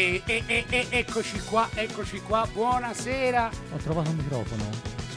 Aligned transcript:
E, 0.00 0.22
e- 0.24 0.44
e- 0.46 0.64
e- 0.70 0.86
eccoci 0.88 1.38
qua, 1.40 1.68
eccoci 1.74 2.22
qua, 2.22 2.48
buonasera. 2.50 3.50
Ho 3.74 3.76
trovato 3.76 4.08
un 4.08 4.16
microfono. 4.16 4.64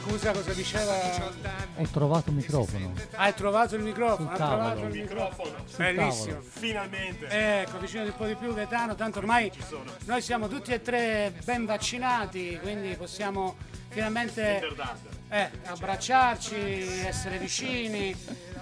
Scusa 0.02 0.32
cosa 0.32 0.52
diceva? 0.52 0.92
Ho 1.76 1.86
trovato 1.90 2.28
un 2.28 2.36
microfono. 2.36 2.92
Hai 3.12 3.32
trovato 3.32 3.76
il 3.76 3.82
microfono? 3.82 4.28
Sul 4.28 4.34
Ha 4.34 4.36
tavolo. 4.36 4.58
trovato 4.74 4.94
il 4.94 5.00
microfono. 5.00 5.54
Bellissimo. 5.78 6.40
Finalmente. 6.42 7.26
Ecco, 7.62 7.76
avvicinati 7.76 8.08
un 8.10 8.16
po' 8.18 8.26
di 8.26 8.34
più 8.34 8.52
Gaetano, 8.52 8.94
tanto 8.94 9.20
ormai 9.20 9.50
noi 10.04 10.20
siamo 10.20 10.48
tutti 10.48 10.70
e 10.74 10.82
tre 10.82 11.32
ben 11.44 11.64
vaccinati, 11.64 12.58
quindi 12.60 12.94
possiamo 12.94 13.56
finalmente 13.88 14.60
eh, 15.30 15.50
abbracciarci, 15.64 16.56
essere 17.06 17.38
vicini, 17.38 18.14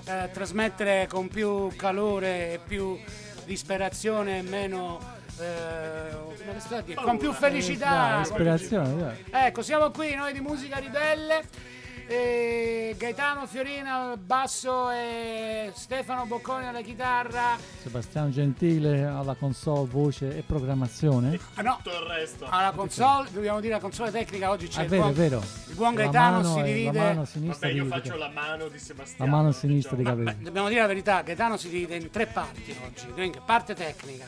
eh, 0.04 0.30
trasmettere 0.32 1.09
con 1.09 1.27
più 1.27 1.74
calore 1.74 2.52
e 2.52 2.60
più 2.64 2.96
disperazione 3.45 4.38
e 4.38 4.42
meno... 4.42 5.18
eh, 5.42 6.95
con 6.95 7.19
più 7.19 7.32
felicità. 7.32 8.10
Dai, 8.12 8.23
ispirazione. 8.23 9.24
Ecco, 9.30 9.62
siamo 9.62 9.91
qui 9.91 10.14
noi 10.14 10.33
di 10.33 10.41
Musica 10.41 10.78
Ribelle. 10.78 11.70
e 12.09 12.95
Gaetano 12.98 13.47
Fiorina 13.47 14.10
al 14.10 14.19
basso 14.19 14.91
e 14.91 15.70
Stefano 15.74 16.27
Bocconi 16.27 16.66
alla 16.66 16.83
chitarra. 16.83 17.56
Sebastiano 17.80 18.28
Gentile 18.30 19.05
alla 19.05 19.34
console, 19.34 19.88
voce 19.88 20.36
e 20.36 20.42
programmazione. 20.42 21.38
Ah, 21.55 21.62
no, 21.62 21.78
Tutto 21.83 21.97
il 21.97 22.06
resto. 22.09 22.47
alla 22.50 22.72
console, 22.72 23.28
dobbiamo 23.33 23.61
dire 23.61 23.74
la 23.74 23.80
console 23.80 24.11
tecnica 24.11 24.50
oggi 24.50 24.66
c'è 24.69 24.81
Ah, 24.81 24.83
è 24.83 24.84
il, 24.84 24.91
vero, 24.91 25.00
buon, 25.03 25.12
è 25.12 25.14
vero. 25.14 25.42
il 25.69 25.75
buon 25.75 25.94
La 25.94 26.00
Gaetano 26.03 26.36
mano 26.42 26.53
si 26.55 26.59
è- 26.61 26.64
divide. 26.64 26.92
La 26.98 27.05
mano 27.05 27.25
sinistra 27.25 27.69
Vabbè, 27.69 27.81
io 27.81 27.86
faccio 27.86 28.16
la 28.16 28.28
mano 28.28 28.66
di 28.69 28.72
la 28.75 28.78
Sebastiano. 28.78 29.31
mano 29.31 29.53
sinistra 29.53 29.97
di 29.97 30.03
diciamo. 30.03 30.25
capelli. 30.25 30.42
Dobbiamo 30.44 30.69
dire 30.69 30.81
la 30.81 30.86
verità, 30.88 31.22
Gaetano 31.22 31.56
si 31.56 31.69
divide 31.70 31.97
in 31.97 32.11
tre 32.11 32.27
parti 32.27 32.77
oggi, 32.84 33.06
quindi 33.12 33.38
parte 33.44 33.75
tecnica, 33.75 34.27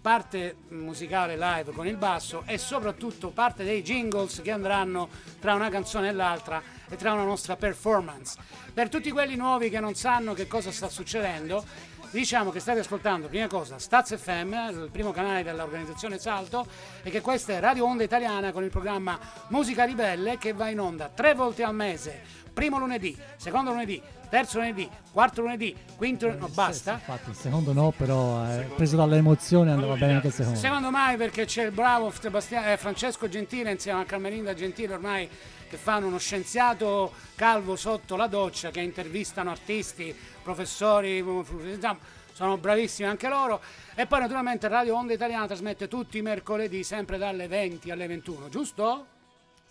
parte 0.00 0.56
musicale 0.68 1.36
live 1.36 1.72
con 1.72 1.86
il 1.86 1.96
basso 1.96 2.42
e 2.46 2.58
soprattutto 2.58 3.30
parte 3.30 3.64
dei 3.64 3.82
jingles 3.82 4.40
che 4.42 4.50
andranno 4.50 5.08
tra 5.38 5.54
una 5.54 5.68
canzone 5.68 6.08
e 6.08 6.12
l'altra 6.12 6.62
e 6.88 6.96
tra 6.96 7.12
una 7.12 7.24
nostra 7.24 7.56
performance. 7.56 8.38
Per 8.72 8.88
tutti 8.88 9.10
quelli 9.10 9.36
nuovi 9.36 9.68
che 9.68 9.80
non 9.80 9.94
sanno 9.94 10.32
che 10.32 10.46
cosa 10.46 10.72
sta 10.72 10.88
succedendo, 10.88 11.64
diciamo 12.10 12.50
che 12.50 12.60
state 12.60 12.80
ascoltando, 12.80 13.28
prima 13.28 13.46
cosa, 13.46 13.78
Staz 13.78 14.16
FM, 14.16 14.52
il 14.70 14.88
primo 14.90 15.12
canale 15.12 15.42
dell'organizzazione 15.42 16.18
Salto, 16.18 16.66
e 17.02 17.10
che 17.10 17.20
questa 17.20 17.52
è 17.52 17.60
Radio 17.60 17.86
Onda 17.86 18.02
Italiana 18.02 18.52
con 18.52 18.64
il 18.64 18.70
programma 18.70 19.18
Musica 19.48 19.84
Ribelle 19.84 20.38
che 20.38 20.52
va 20.52 20.68
in 20.68 20.80
onda 20.80 21.08
tre 21.08 21.34
volte 21.34 21.62
al 21.62 21.74
mese, 21.74 22.39
primo 22.52 22.78
lunedì, 22.78 23.16
secondo 23.36 23.70
lunedì, 23.70 24.00
terzo 24.28 24.58
lunedì, 24.58 24.88
quarto 25.12 25.40
lunedì, 25.40 25.74
quinto 25.96 26.26
lunedì, 26.26 26.42
no 26.42 26.48
basta. 26.52 26.92
Infatti, 26.92 27.30
il 27.30 27.36
secondo 27.36 27.72
no, 27.72 27.92
però 27.96 28.46
eh, 28.46 28.64
preso 28.76 28.96
dalle 28.96 29.16
emozioni 29.16 29.70
andava 29.70 29.94
bene 29.94 30.14
anche 30.14 30.28
il 30.28 30.32
secondo. 30.32 30.58
Secondo 30.58 30.90
me 30.90 31.14
perché 31.16 31.44
c'è 31.44 31.64
il 31.64 31.72
bravo 31.72 32.12
eh, 32.12 32.76
Francesco 32.76 33.28
Gentile 33.28 33.70
insieme 33.70 34.00
a 34.00 34.04
Carmelinda 34.04 34.54
Gentile 34.54 34.94
ormai 34.94 35.28
che 35.68 35.76
fanno 35.76 36.08
uno 36.08 36.18
scienziato 36.18 37.12
calvo 37.36 37.76
sotto 37.76 38.16
la 38.16 38.26
doccia 38.26 38.70
che 38.70 38.80
intervistano 38.80 39.50
artisti, 39.50 40.14
professori, 40.42 41.24
sono 42.32 42.58
bravissimi 42.58 43.08
anche 43.08 43.28
loro. 43.28 43.60
E 43.94 44.06
poi 44.06 44.20
naturalmente 44.20 44.66
Radio 44.66 44.96
Onda 44.96 45.12
Italiana 45.12 45.46
trasmette 45.46 45.86
tutti 45.86 46.18
i 46.18 46.22
mercoledì 46.22 46.82
sempre 46.82 47.18
dalle 47.18 47.46
20 47.46 47.90
alle 47.90 48.06
21, 48.06 48.48
giusto? 48.48 49.06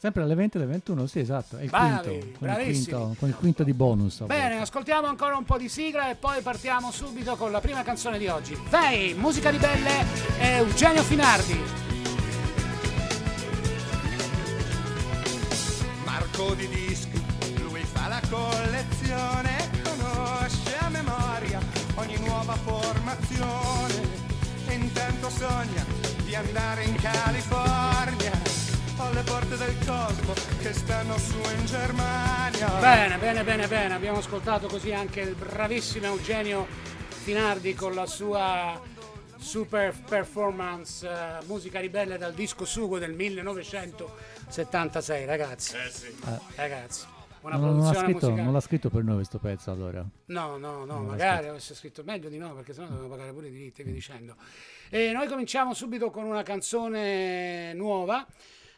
Sempre 0.02 0.24
alle 0.24 0.34
20 0.34 0.56
e 0.56 0.62
alle 0.62 0.70
21, 0.72 1.08
sì, 1.08 1.20
esatto. 1.20 1.58
È 1.58 1.64
il 1.64 1.70
Bravi, 1.70 2.08
quinto, 2.08 2.38
con 2.40 2.48
il 2.48 2.56
quinto, 2.56 3.16
con 3.20 3.28
il 3.28 3.36
quinto 3.36 3.64
di 3.66 3.74
bonus. 3.74 4.22
Bene, 4.22 4.62
ascoltiamo 4.62 5.08
ancora 5.08 5.36
un 5.36 5.44
po' 5.44 5.58
di 5.58 5.68
sigla 5.68 6.10
e 6.10 6.16
poi 6.16 6.42
partiamo 6.42 6.90
subito 6.90 7.36
con 7.36 7.52
la 7.52 7.60
prima 7.60 7.84
canzone 7.84 8.18
di 8.18 8.28
oggi. 8.28 8.58
Vai, 8.70 9.14
musica 9.16 9.50
ribelle 9.50 10.06
e 10.40 10.48
Eugenio 10.60 11.04
Finardi. 11.04 11.60
Marco 16.06 16.54
di 16.54 16.70
dischi, 16.70 17.22
lui 17.62 17.84
fa 17.84 18.08
la 18.08 18.22
collezione, 18.30 19.70
conosce 19.84 20.78
a 20.80 20.88
memoria 20.88 21.60
ogni 21.96 22.18
nuova 22.20 22.54
formazione 22.54 24.08
e 24.66 24.74
intanto 24.76 25.30
sogna 25.30 25.84
di 26.24 26.34
andare 26.36 26.86
in 26.86 26.96
California 26.96 28.49
alle 29.02 29.22
porte 29.24 29.56
del 29.58 29.76
cosmo 29.86 30.34
che 30.60 30.74
stanno 30.74 31.18
su 31.18 31.38
in 31.58 31.66
Germania. 31.66 32.68
Bene, 32.80 33.18
bene, 33.18 33.44
bene, 33.44 33.68
bene. 33.68 33.94
Abbiamo 33.94 34.18
ascoltato 34.20 34.68
così 34.68 34.92
anche 34.92 35.22
il 35.22 35.36
bravissimo 35.36 36.06
Eugenio 36.08 36.68
Finardi 37.08 37.74
con 37.74 37.94
la 37.94 38.06
sua 38.06 38.80
super 39.38 39.94
performance 40.08 41.08
eh, 41.08 41.38
musica 41.46 41.80
ribelle 41.80 42.18
dal 42.18 42.34
disco 42.34 42.66
Sugo 42.66 43.00
del 43.00 43.14
1976, 43.14 45.26
ragazzi. 45.26 45.76
Eh 45.78 45.90
sì. 45.90 46.14
Ragazzi, 46.56 47.06
una 47.42 47.56
Non, 47.56 47.78
non 47.78 47.78
l'ha 47.78 47.84
produzione 47.92 48.06
scritto, 48.06 48.20
musicale. 48.26 48.44
non 48.44 48.54
l'ha 48.54 48.60
scritto 48.60 48.90
per 48.90 49.04
noi 49.04 49.16
questo 49.16 49.38
pezzo 49.38 49.72
allora. 49.72 50.06
No, 50.26 50.58
no, 50.58 50.84
no, 50.84 51.02
l'ha 51.04 51.08
magari 51.08 51.48
avesse 51.48 51.74
scritto 51.74 52.04
meglio 52.04 52.28
di 52.28 52.38
no, 52.38 52.54
perché 52.54 52.74
sennò 52.74 52.88
dovevo 52.88 53.08
pagare 53.08 53.32
pure 53.32 53.48
i 53.48 53.52
diritti 53.52 53.82
via 53.84 53.94
dicendo. 53.94 54.36
E 54.90 55.12
noi 55.14 55.28
cominciamo 55.28 55.74
subito 55.74 56.10
con 56.10 56.26
una 56.26 56.44
canzone 56.44 57.72
nuova 57.74 58.28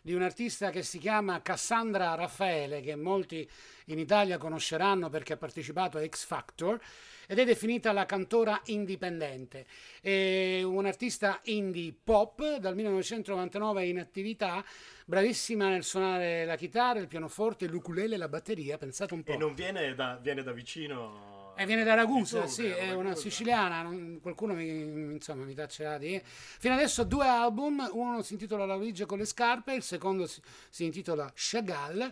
di 0.01 0.13
un 0.13 0.23
artista 0.23 0.71
che 0.71 0.81
si 0.81 0.97
chiama 0.97 1.41
Cassandra 1.41 2.15
Raffaele, 2.15 2.81
che 2.81 2.95
molti 2.95 3.47
in 3.85 3.99
Italia 3.99 4.37
conosceranno 4.37 5.09
perché 5.09 5.33
ha 5.33 5.37
partecipato 5.37 5.97
a 5.97 6.07
X 6.07 6.25
Factor 6.25 6.79
ed 7.27 7.39
è 7.39 7.45
definita 7.45 7.91
la 7.91 8.05
cantora 8.05 8.59
indipendente. 8.65 9.65
È 10.01 10.61
un 10.63 10.85
artista 10.85 11.39
indie 11.45 11.93
pop 12.03 12.57
dal 12.57 12.75
1999 12.75 13.85
in 13.85 13.99
attività, 13.99 14.65
bravissima 15.05 15.69
nel 15.69 15.83
suonare 15.83 16.45
la 16.45 16.55
chitarra, 16.55 16.99
il 16.99 17.07
pianoforte, 17.07 17.67
l'ukulele 17.67 18.15
e 18.15 18.17
la 18.17 18.27
batteria, 18.27 18.77
pensate 18.77 19.13
un 19.13 19.23
po'. 19.23 19.31
E 19.31 19.37
non 19.37 19.53
viene 19.53 19.93
da, 19.93 20.17
viene 20.21 20.43
da 20.43 20.51
vicino. 20.51 21.40
E 21.53 21.65
viene 21.65 21.83
da 21.83 21.93
Ragusa, 21.93 22.47
sì, 22.47 22.63
Tuve, 22.63 22.77
è 22.77 22.91
una 22.93 23.09
Ragusa. 23.09 23.21
siciliana, 23.21 23.81
non- 23.83 24.19
qualcuno 24.21 24.53
mi, 24.55 25.13
insomma, 25.13 25.43
mi 25.43 25.53
taccerà 25.53 25.97
di... 25.99 26.19
Fino 26.23 26.73
adesso 26.73 27.03
due 27.03 27.27
album, 27.27 27.87
uno 27.93 28.21
si 28.23 28.33
intitola 28.33 28.65
La 28.65 28.75
Luigi 28.75 29.05
con 29.05 29.19
le 29.19 29.25
scarpe, 29.25 29.73
il 29.75 29.83
secondo 29.83 30.25
si, 30.25 30.41
si 30.69 30.85
intitola 30.85 31.31
Chagall 31.35 32.11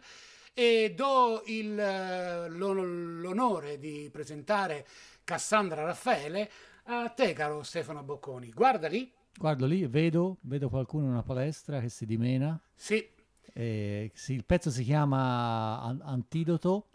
e 0.54 0.94
do 0.96 1.42
il, 1.48 1.80
eh, 1.80 2.50
l'on- 2.50 3.22
l'onore 3.22 3.80
di 3.80 4.10
presentare 4.12 4.86
Cassandra 5.24 5.84
Raffaele 5.84 6.52
a 6.84 7.10
te, 7.10 7.34
caro 7.34 7.64
Stefano 7.64 8.04
Bocconi. 8.04 8.52
Guarda 8.52 8.88
lì, 8.88 9.12
Guardo 9.36 9.66
lì, 9.66 9.88
vedo, 9.88 10.38
vedo 10.42 10.70
qualcuno 10.70 11.06
in 11.06 11.12
una 11.12 11.24
palestra 11.24 11.80
che 11.80 11.90
si 11.90 12.06
dimena. 12.06 12.60
sì, 12.76 13.08
Eh, 13.54 14.12
sì, 14.14 14.34
il 14.34 14.46
pezzo 14.46 14.70
si 14.70 14.84
chiama 14.84 15.82
An- 15.82 16.02
Antidoto 16.04 16.90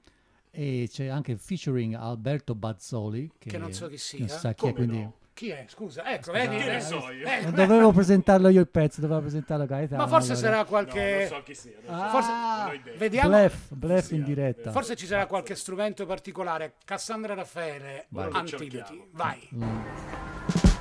e 0.57 0.89
c'è 0.91 1.07
anche 1.09 1.33
il 1.33 1.39
featuring 1.39 1.95
Alberto 1.95 2.55
Bazzoli 2.55 3.31
che, 3.39 3.51
Che 3.51 3.59
non 3.59 3.73
so 3.73 3.89
chi 3.89 3.99
sia. 3.99 4.21
non 4.21 4.29
sa 4.29 4.53
chi 4.55 4.69
è, 4.69 4.73
quindi 4.73 4.99
no? 5.01 5.15
chi 5.35 5.49
è? 5.51 5.65
Scusa, 5.67 6.13
ecco, 6.15 6.31
vedi? 6.31 6.57
Eh, 6.57 6.81
so 6.81 7.11
io? 7.11 7.27
eh, 7.27 7.41
non 7.43 7.55
dovevo 7.55 7.91
presentarlo 7.93 8.49
io 8.49 8.61
il 8.61 8.69
pezzo, 8.69 9.01
dovevo 9.01 9.21
presentarlo 9.21 9.67
Gaetano. 9.67 10.03
ma 10.03 10.09
forse 10.09 10.33
allora. 10.33 10.47
sarà 10.47 10.59
No, 10.59 10.65
qualche... 10.67 11.17
non 11.19 11.39
so 11.39 11.43
chi 11.43 11.55
sia. 11.55 11.73
so. 11.85 11.91
Ah, 11.91 12.71
forse-. 12.71 12.97
Vediamo... 12.97 13.29
Blef, 13.31 13.73
blef 13.75 14.11
in 14.13 14.23
diretta. 14.23 14.71
Forse 14.71 14.95
ci 14.95 15.07
sarà 15.07 15.27
qualche 15.27 15.57
strumento 15.57 16.07
particolare. 16.07 16.75
Cassandra 16.85 17.35
Raffaele, 17.35 18.07
Vai. 18.11 18.29
Antidoti. 18.31 19.03
Vai. 19.11 19.49
Voglio 19.51 20.74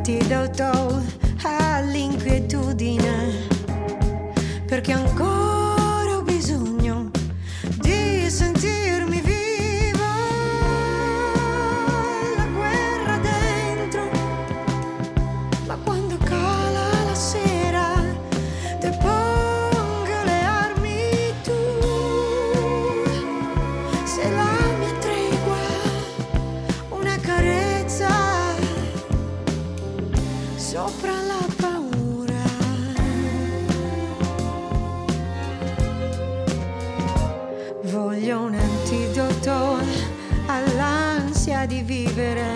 antidoto 0.00 1.02
all'inquietudine, 1.42 3.46
perché 4.66 4.92
ancora 4.92 5.49
di 41.70 41.82
vivere, 41.82 42.52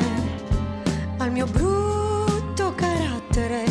al 1.19 1.31
mio 1.31 1.47
brutto 1.47 2.75
carattere, 2.75 3.65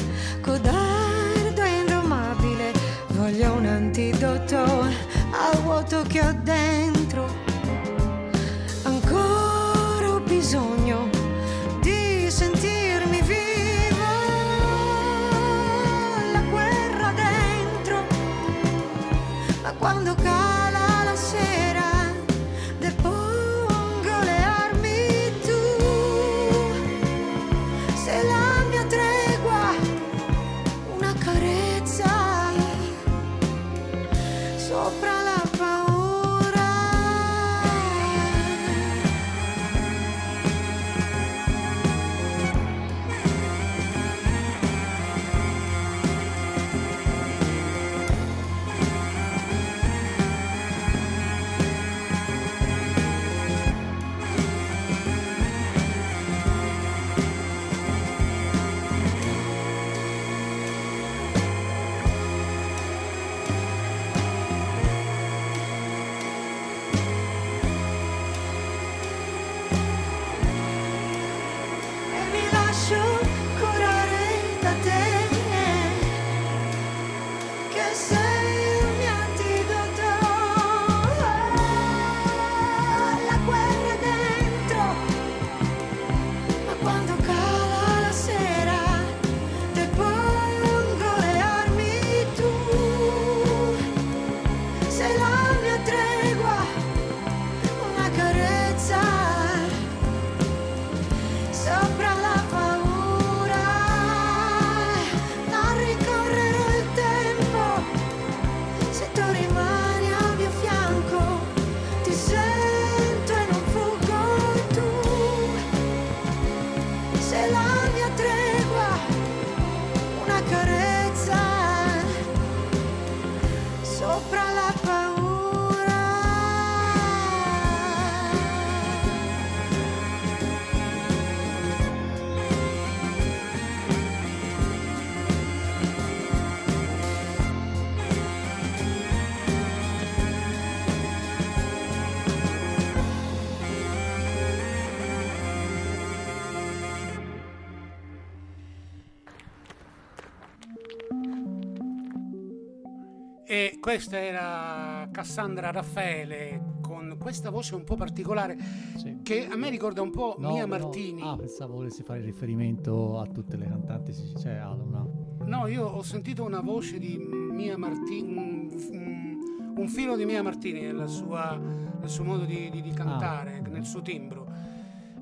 questa 153.83 154.17
era 154.17 155.09
Cassandra 155.11 155.69
Raffaele 155.69 156.77
con 156.79 157.17
questa 157.19 157.49
voce 157.49 157.75
un 157.75 157.83
po' 157.83 157.95
particolare 157.97 158.55
Sì. 158.95 159.19
che 159.23 159.45
a 159.45 159.57
me 159.57 159.69
ricorda 159.69 160.01
un 160.01 160.09
po' 160.09 160.37
No, 160.39 160.51
Mia 160.53 160.61
no. 160.65 160.67
Martini. 160.77 161.21
Ah, 161.21 161.35
pensavo 161.35 161.73
volessi 161.73 162.01
fare 162.01 162.21
riferimento 162.21 163.19
a 163.19 163.25
tutte 163.25 163.57
le 163.57 163.65
cantanti, 163.67 164.13
cioè 164.39 164.53
a 164.53 164.71
una... 164.71 165.05
No, 165.45 165.67
io 165.67 165.85
ho 165.85 166.01
sentito 166.01 166.45
una 166.45 166.61
voce 166.61 166.97
di 166.97 167.17
Mia 167.17 167.77
Martini, 167.77 168.37
un, 168.37 168.69
un- 168.91 169.73
un 169.75 169.87
filo 169.89 170.15
di 170.15 170.23
Mia 170.23 170.41
Martini 170.41 170.79
nella 170.79 171.07
sua- 171.07 171.57
nel 171.57 172.07
suo 172.09 172.23
modo 172.23 172.45
di, 172.45 172.69
di- 172.69 172.81
di 172.81 172.91
cantare, 172.91 173.61
Ah. 173.65 173.67
nel 173.67 173.83
suo 173.85 174.01
timbro. 174.01 174.42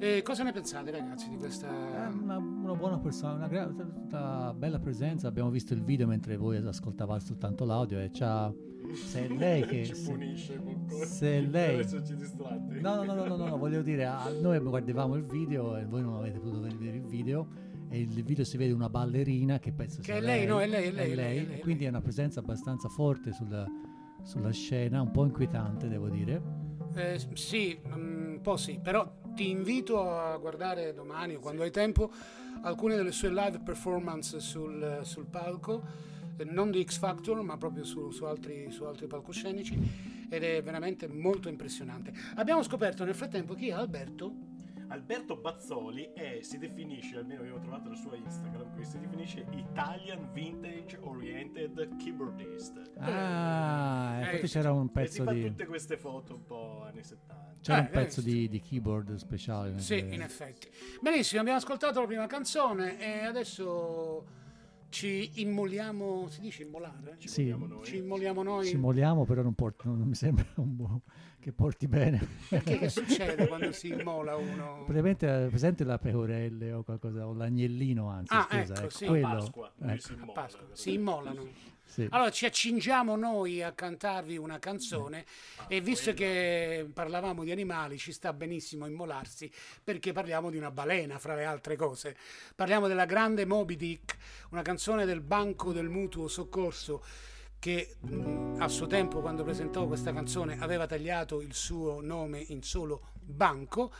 E 0.03 0.24
cosa 0.24 0.42
ne 0.42 0.51
pensate 0.51 0.89
ragazzi 0.89 1.30
di 1.30 1.38
questa... 1.38 1.69
una, 1.69 2.38
una 2.38 2.74
buona 2.74 2.98
persona, 2.98 3.36
una, 3.36 3.48
gra- 3.48 3.71
una 3.71 4.51
bella 4.51 4.80
presenza. 4.80 5.27
Abbiamo 5.27 5.51
visto 5.51 5.75
il 5.75 5.83
video 5.83 6.07
mentre 6.07 6.38
voi 6.38 6.57
ascoltavate 6.57 7.24
soltanto 7.24 7.65
l'audio 7.65 8.00
e 8.00 8.09
c'ha... 8.12 8.51
Se 8.95 9.27
è 9.27 9.31
lei 9.31 9.62
che... 9.69 9.86
ci 9.86 9.94
se- 9.94 10.09
punisce 10.12 10.57
quello. 10.57 11.06
se 11.06 11.38
è 11.38 11.42
lei- 11.42 11.86
distratti. 11.86 12.80
No, 12.81 12.95
no, 12.95 13.03
no, 13.03 13.13
no, 13.13 13.25
no, 13.25 13.36
no, 13.36 13.48
no, 13.50 13.57
voglio 13.59 13.83
dire, 13.83 14.09
noi 14.41 14.58
guardavamo 14.58 15.13
il 15.17 15.24
video 15.24 15.77
e 15.77 15.86
voi 15.86 16.01
non 16.01 16.15
avete 16.15 16.39
potuto 16.39 16.62
vedere 16.62 16.98
il 16.98 17.05
video 17.05 17.48
e 17.88 18.00
il 18.00 18.24
video 18.24 18.43
si 18.43 18.58
vede 18.58 18.74
una 18.74 18.89
ballerina 18.89 19.60
che 19.60 19.72
penso 19.72 20.01
sia 20.01 20.15
è 20.15 20.20
lei, 20.20 20.48
no, 20.48 20.60
è 20.60 20.65
lei, 20.65 20.88
è 20.88 20.91
lei, 20.91 21.12
è 21.12 21.15
lei, 21.15 21.38
è 21.38 21.46
lei, 21.46 21.60
quindi 21.60 21.81
lei. 21.81 21.88
è 21.89 21.89
una 21.89 22.01
presenza 22.01 22.39
abbastanza 22.39 22.89
forte 22.89 23.34
sulla, 23.34 23.67
sulla 24.24 24.51
scena, 24.51 25.00
un 25.00 25.12
po' 25.12 25.25
inquietante 25.25 25.88
devo 25.88 26.10
dire. 26.10 26.41
Eh, 26.96 27.20
sì, 27.34 27.79
mm, 27.88 28.31
un 28.34 28.39
po' 28.41 28.58
sì, 28.58 28.79
però 28.81 29.20
ti 29.34 29.50
invito 29.50 30.18
a 30.18 30.38
guardare 30.38 30.94
domani 30.94 31.36
o 31.36 31.40
quando 31.40 31.64
hai 31.64 31.72
tempo 31.72 32.12
alcune 32.62 32.96
delle 32.96 33.12
sue 33.12 33.30
live 33.30 33.60
performance 33.60 34.40
sul, 34.40 35.00
sul 35.04 35.26
palco, 35.26 35.84
eh, 36.38 36.44
non 36.44 36.72
di 36.72 36.84
X 36.84 36.98
Factor 36.98 37.42
ma 37.42 37.58
proprio 37.58 37.84
su, 37.84 38.12
su 38.12 38.26
altri, 38.26 38.72
su 38.72 38.84
altri 38.84 39.08
palcoscenici 39.08 40.28
ed 40.30 40.44
è 40.44 40.62
veramente 40.62 41.08
molto 41.08 41.50
impressionante. 41.50 42.14
Abbiamo 42.36 42.64
scoperto 42.64 43.04
nel 43.04 43.16
frattempo 43.16 43.54
chi 43.54 43.70
è 43.70 43.74
Alberto. 43.74 44.50
Alberto 44.88 45.38
Bazzoli 45.38 46.12
è, 46.14 46.40
si 46.42 46.58
definisce, 46.58 47.16
almeno 47.16 47.40
avevo 47.40 47.60
trovato 47.60 47.90
il 47.90 47.96
suo 47.96 48.14
Instagram, 48.14 48.74
qui 48.74 48.84
si 48.84 49.00
definisce 49.00 49.46
Italian 49.52 50.30
Vintage 50.34 50.98
Oriented 51.00 51.96
Keyboardist. 51.96 52.92
Ah, 52.98 54.18
eh, 54.18 54.24
infatti 54.26 54.48
c'era 54.48 54.74
un 54.74 54.88
e 54.88 54.88
si 54.88 54.92
pezzo 54.92 55.24
fa 55.24 55.32
di 55.32 55.46
tutte 55.48 55.66
queste 55.66 55.96
foto 55.96 56.36
un 56.36 56.44
po' 56.44 56.84
anni 56.84 57.04
70. 57.04 57.50
C'era 57.62 57.77
Eh, 57.77 57.82
un 57.82 57.89
pezzo 57.91 58.22
di, 58.22 58.50
di 58.50 58.60
keyboard 58.62 59.15
speciale. 59.15 59.80
Sì, 59.80 60.01
nel- 60.01 60.13
in 60.13 60.22
effetti. 60.22 60.68
Benissimo, 61.01 61.41
abbiamo 61.41 61.58
ascoltato 61.60 62.00
la 62.00 62.08
prima 62.08 62.27
canzone 62.27 63.00
e 63.00 63.24
adesso 63.25 64.25
ci 64.89 65.32
immoliamo, 65.41 66.27
si 66.30 66.41
dice 66.41 66.63
immolare? 66.63 67.15
Ci 67.18 67.27
Sì. 67.30 67.44
vogliamo 67.44 67.65
noi. 67.68 67.86
Ci 67.86 67.98
immoliamo 67.98 68.44
noi. 68.44 68.65
Ci 68.68 68.77
moliamo, 68.77 69.25
però 69.25 69.41
non, 69.41 69.53
porta- 69.53 69.84
non 69.89 70.01
mi 70.08 70.15
sembra 70.15 70.46
un 70.56 70.75
buon- 70.75 71.01
che 71.41 71.51
porti 71.51 71.88
bene. 71.88 72.25
Perché 72.48 72.77
che 72.77 72.88
succede 72.89 73.48
quando 73.48 73.71
si 73.74 73.89
immola 73.89 74.36
uno? 74.38 74.83
Praticamente 74.86 75.45
è 75.45 75.50
presente 75.50 75.83
la 75.83 75.98
pecorelle 75.98 76.71
o 76.71 76.83
qualcosa, 76.83 77.27
o 77.27 77.33
l'agnellino 77.33 78.07
anzi, 78.07 78.33
Ah, 78.33 78.48
scusa, 78.50 78.74
ecco, 78.74 78.81
ecco, 78.83 78.89
sì. 78.89 79.05
quello. 79.07 79.27
Pasqua, 79.27 79.71
ecco, 79.81 80.00
si 80.00 80.13
immola. 80.13 80.31
Pasqua, 80.31 80.67
si 80.71 80.93
immolano. 80.93 81.48
sì. 81.83 82.07
Allora 82.12 82.29
ci 82.29 82.45
accingiamo 82.45 83.15
noi 83.17 83.62
a 83.62 83.74
cantarvi 83.74 84.38
una 84.38 84.60
canzone 84.60 85.25
e 85.67 85.81
visto 85.81 86.13
che 86.13 86.88
parlavamo 86.93 87.43
di 87.43 87.51
animali 87.51 87.98
ci 87.98 88.12
sta 88.13 88.31
benissimo 88.31 88.86
immolarsi 88.86 89.51
perché 89.83 90.13
parliamo 90.13 90.50
di 90.50 90.57
una 90.57 90.71
balena 90.71 91.17
fra 91.19 91.36
le 91.36 91.43
altre 91.43 91.75
cose. 91.75 92.15
Parliamo 92.55 92.88
della 92.88 93.05
grande 93.05 93.45
Moby 93.45 93.75
Dick, 93.75 94.15
una 94.51 94.62
canzone 94.62 95.05
del 95.05 95.19
Banco 95.21 95.74
del 95.74 95.89
Mutuo 95.89 96.27
Soccorso 96.29 97.03
che 97.62 97.96
a 98.58 98.68
suo 98.68 98.88
tempo 98.88 99.22
quando 99.22 99.44
presentò 99.44 99.86
questa 99.86 100.12
canzone 100.12 100.58
aveva 100.60 100.88
tagliato 100.88 101.41
il 101.41 101.53
suo 101.53 102.01
nome 102.01 102.44
in 102.48 102.63
solo 102.63 103.10
Banco 103.22 103.91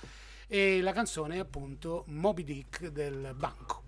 e 0.48 0.82
la 0.82 0.91
canzone 0.91 1.36
è 1.36 1.38
appunto 1.38 2.03
Moby 2.08 2.44
Dick 2.44 2.88
del 2.88 3.36
Banco. 3.38 3.84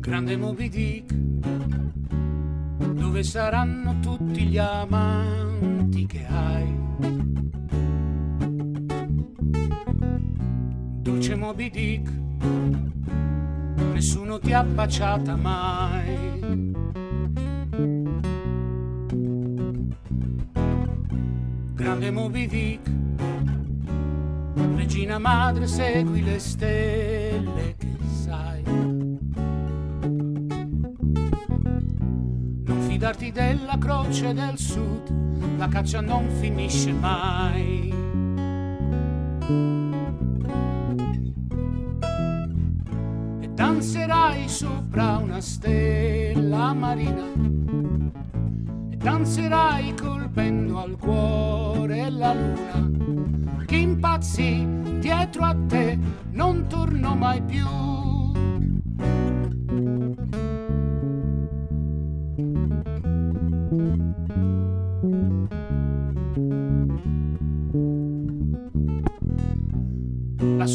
Grande 0.00 0.36
Moby 0.36 0.68
Dick 0.68 1.57
dove 3.08 3.22
saranno 3.22 4.00
tutti 4.00 4.44
gli 4.44 4.58
amanti 4.58 6.04
che 6.04 6.26
hai? 6.26 6.78
Dolce 11.00 11.34
Moby 11.34 11.70
Dick, 11.70 12.10
nessuno 13.94 14.38
ti 14.38 14.52
ha 14.52 14.62
baciata 14.62 15.36
mai. 15.36 16.74
Grande 21.72 22.10
Moby 22.10 22.46
Dick, 22.46 22.90
regina 24.76 25.18
madre, 25.18 25.66
segui 25.66 26.22
le 26.22 26.38
stelle 26.38 27.77
Non 33.08 33.16
fidarti 33.16 33.32
della 33.32 33.78
croce 33.78 34.34
del 34.34 34.58
sud, 34.58 35.56
la 35.56 35.66
caccia 35.68 36.02
non 36.02 36.28
finisce 36.28 36.92
mai. 36.92 37.90
E 43.40 43.48
danzerai 43.48 44.46
sopra 44.46 45.16
una 45.16 45.40
stella 45.40 46.74
marina. 46.74 47.24
E 48.90 48.96
danzerai 48.98 49.94
colpendo 49.94 50.78
al 50.78 50.98
cuore 50.98 52.10
la 52.10 52.34
luna. 52.34 53.64
Che 53.64 53.76
impazzi 53.76 54.68
dietro 54.98 55.44
a 55.44 55.56
te 55.66 55.98
non 56.32 56.66
torno 56.68 57.14
mai 57.14 57.40
più 57.40 58.07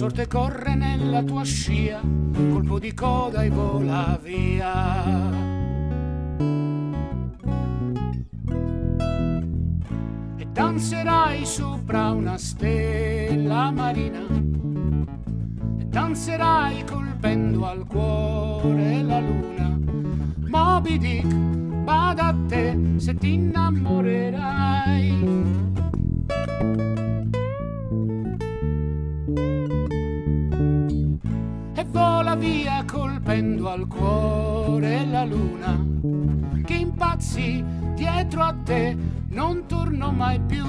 sorte 0.04 0.28
corre 0.28 0.76
nella 0.76 1.24
tua 1.24 1.46
scia, 1.46 2.02
colpo 2.34 2.78
di 2.78 2.94
coda 2.94 3.42
e 3.42 3.50
vola 3.50 4.20
via. 4.22 5.32
E 10.36 10.46
danzerai 10.52 11.46
sopra 11.46 12.12
una 12.12 12.38
stella 12.38 13.72
marina. 13.72 14.20
E 15.78 15.86
danzerai 15.86 16.84
colpendo 16.84 17.66
al 17.66 17.88
cuore 17.88 19.04
la 19.04 19.22
luna. 19.22 19.80
Moby 20.50 20.98
Dick, 20.98 21.34
bada 21.86 22.28
a 22.28 22.36
te 22.50 22.78
se 22.98 23.16
ti 23.16 23.36
innamorerai. 23.36 25.63
Via 32.74 32.86
colpendo 32.86 33.70
al 33.70 33.86
cuore 33.88 35.06
la 35.06 35.24
luna 35.26 35.86
che 36.66 36.74
impazzi 36.74 37.64
dietro 37.94 38.42
a 38.42 38.56
te 38.64 38.98
non 39.30 39.66
torno 39.68 40.12
mai 40.12 40.40
più. 40.40 40.66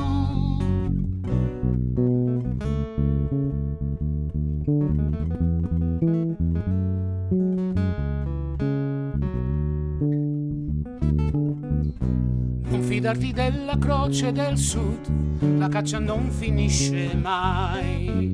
Non 12.66 12.82
fidarti 12.82 13.32
della 13.32 13.78
croce 13.78 14.32
del 14.32 14.58
sud 14.58 15.58
la 15.58 15.68
caccia 15.68 15.98
non 15.98 16.30
finisce 16.30 17.14
mai 17.14 18.33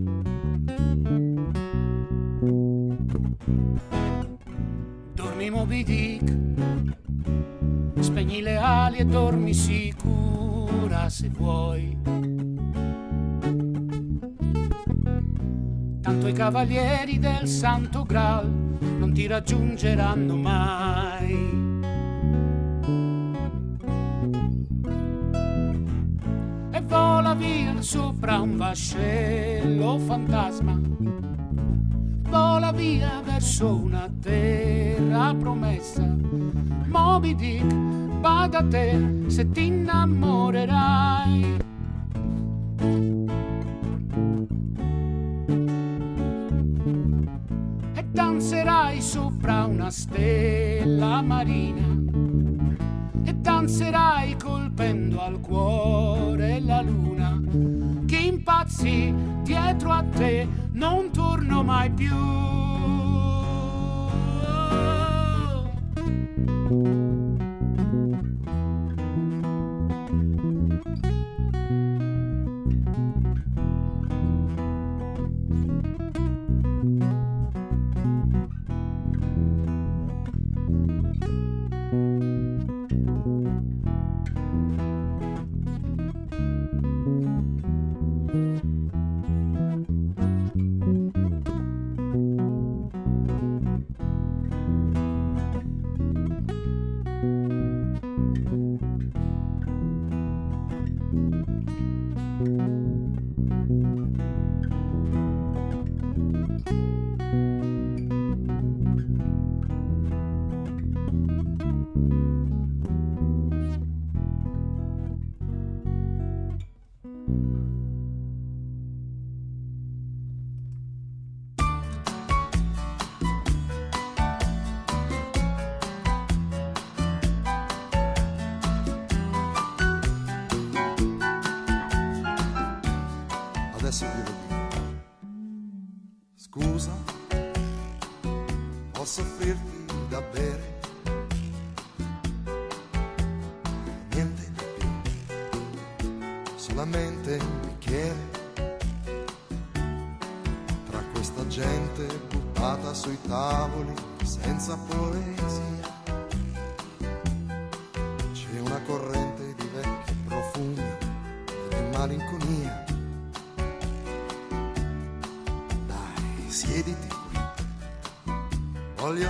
Dormi 5.41 5.57
Moby 5.57 5.83
Dick, 5.85 6.37
spegni 8.01 8.43
le 8.43 8.59
ali 8.59 8.99
e 8.99 9.07
dormi 9.07 9.55
sicura 9.55 11.09
se 11.09 11.31
vuoi. 11.31 11.97
Tanto 16.03 16.29
i 16.29 16.33
cavalieri 16.35 17.19
del 17.19 17.49
Santo 17.49 18.03
Graal 18.03 18.51
non 18.99 19.15
ti 19.15 19.27
raggiungeranno 19.27 20.37
mai. 20.37 21.33
E 26.71 26.81
vola 26.83 27.33
via 27.33 27.81
sopra 27.81 28.41
un 28.41 28.59
vascello 28.59 29.97
fantasma 30.01 30.90
via 32.81 33.21
verso 33.23 33.75
una 33.75 34.09
terra 34.23 35.35
promessa. 35.35 36.03
Moby 36.87 37.35
Dick, 37.35 37.75
bada 38.21 38.63
te 38.63 39.25
se 39.27 39.51
ti 39.51 39.67
innamorerai. 39.67 41.59
E 47.95 48.05
danzerai 48.13 49.03
sopra 49.03 49.67
una 49.67 49.91
stella 49.91 51.21
marina. 51.21 51.87
E 53.25 53.35
danzerai 53.35 54.37
colpendo 54.37 55.21
al 55.21 55.39
cuore 55.41 56.61
la 56.61 56.81
luna 56.81 57.20
impazzi 58.71 59.15
dietro 59.43 59.91
a 59.91 60.05
te 60.05 60.47
non 60.73 61.11
torno 61.11 61.63
mai 61.63 61.91
più. 61.91 62.15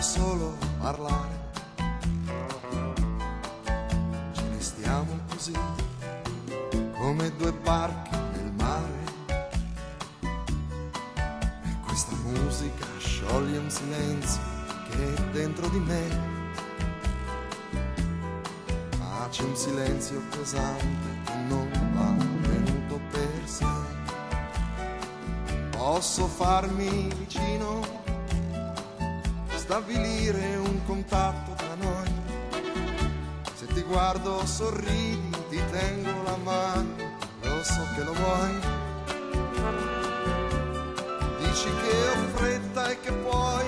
Solo 0.00 0.57
parlare. 0.80 1.38
Ce 4.33 4.42
ne 4.42 4.61
stiamo 4.61 5.19
così, 5.28 5.52
come 6.99 7.37
due 7.37 7.52
barche 7.52 8.16
nel 8.33 8.50
mare. 8.57 9.04
E 11.62 11.76
questa 11.85 12.16
musica 12.25 12.87
scioglie 12.99 13.59
un 13.59 13.71
silenzio 13.71 14.40
che 14.90 15.14
è 15.14 15.23
dentro 15.33 15.69
di 15.69 15.78
me. 15.78 16.09
Ma 18.99 19.28
c'è 19.30 19.42
un 19.42 19.54
silenzio 19.54 20.23
pesante 20.30 21.09
che 21.25 21.35
non 21.47 21.71
va 21.92 22.16
tenuto 22.49 23.00
per 23.11 23.42
sé. 23.45 23.66
Posso 25.71 26.26
farmi 26.26 27.09
vicino, 27.19 28.00
stabilire 29.71 30.57
un 30.57 30.85
contatto 30.85 31.53
tra 31.53 31.77
noi. 31.77 32.11
Se 33.55 33.67
ti 33.67 33.83
guardo 33.83 34.45
sorridi, 34.45 35.31
ti 35.49 35.62
tengo 35.71 36.23
la 36.25 36.37
mano, 36.43 36.97
lo 37.43 37.62
so 37.62 37.81
che 37.95 38.03
lo 38.03 38.12
vuoi. 38.12 38.59
Dici 41.39 41.69
che 41.83 42.09
ho 42.09 42.37
fretta 42.37 42.91
e 42.91 42.99
che 42.99 43.12
poi 43.12 43.65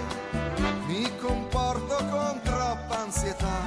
mi 0.88 1.08
comporto 1.18 1.94
con 1.94 2.40
troppa 2.42 2.98
ansietà. 2.98 3.60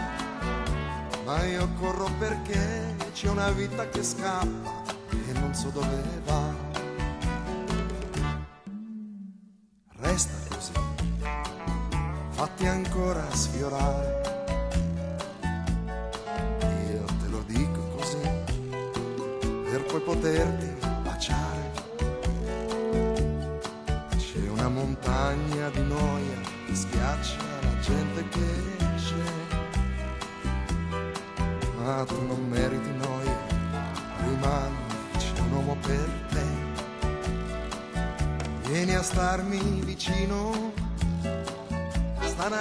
Ma 1.23 1.41
io 1.45 1.69
corro 1.79 2.09
perché 2.19 2.97
c'è 3.13 3.29
una 3.29 3.49
vita 3.51 3.87
che 3.87 4.03
scappa 4.03 4.83
e 5.09 5.31
non 5.39 5.55
so 5.55 5.69
dove 5.69 6.03
va. 6.25 6.64
Sfiorare. 13.35 14.21
Io 16.91 17.03
te 17.03 17.27
lo 17.29 17.43
dico 17.45 17.79
così, 17.97 18.17
per 19.69 19.83
poi 19.85 19.99
poterti 20.01 20.74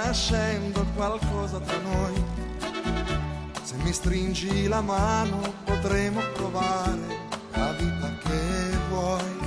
nascendo 0.05 0.85
qualcosa 0.95 1.59
tra 1.59 1.77
noi. 1.79 2.23
Se 3.63 3.75
mi 3.77 3.91
stringi 3.91 4.67
la 4.67 4.81
mano 4.81 5.41
potremo 5.63 6.21
provare 6.33 7.07
la 7.53 7.71
vita 7.71 8.15
che 8.23 8.77
vuoi. 8.89 9.37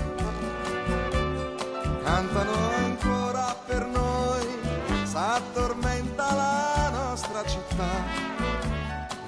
Cantano 2.02 2.52
ancora 2.84 3.56
per 3.66 3.86
noi, 3.86 4.46
s'addormenta 5.04 6.34
la 6.34 6.90
nostra 6.90 7.44
città. 7.46 7.92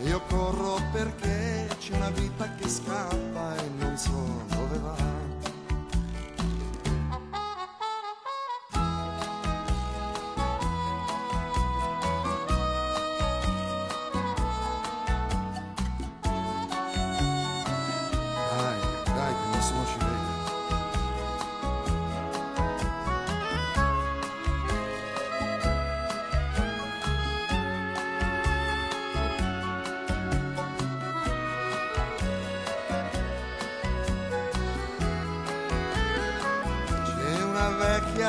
Io 0.02 0.20
corro 0.28 0.80
perché 0.92 1.68
c'è 1.78 1.94
una 1.94 2.10
vita 2.10 2.48
che 2.56 2.68
scappa 2.68 3.19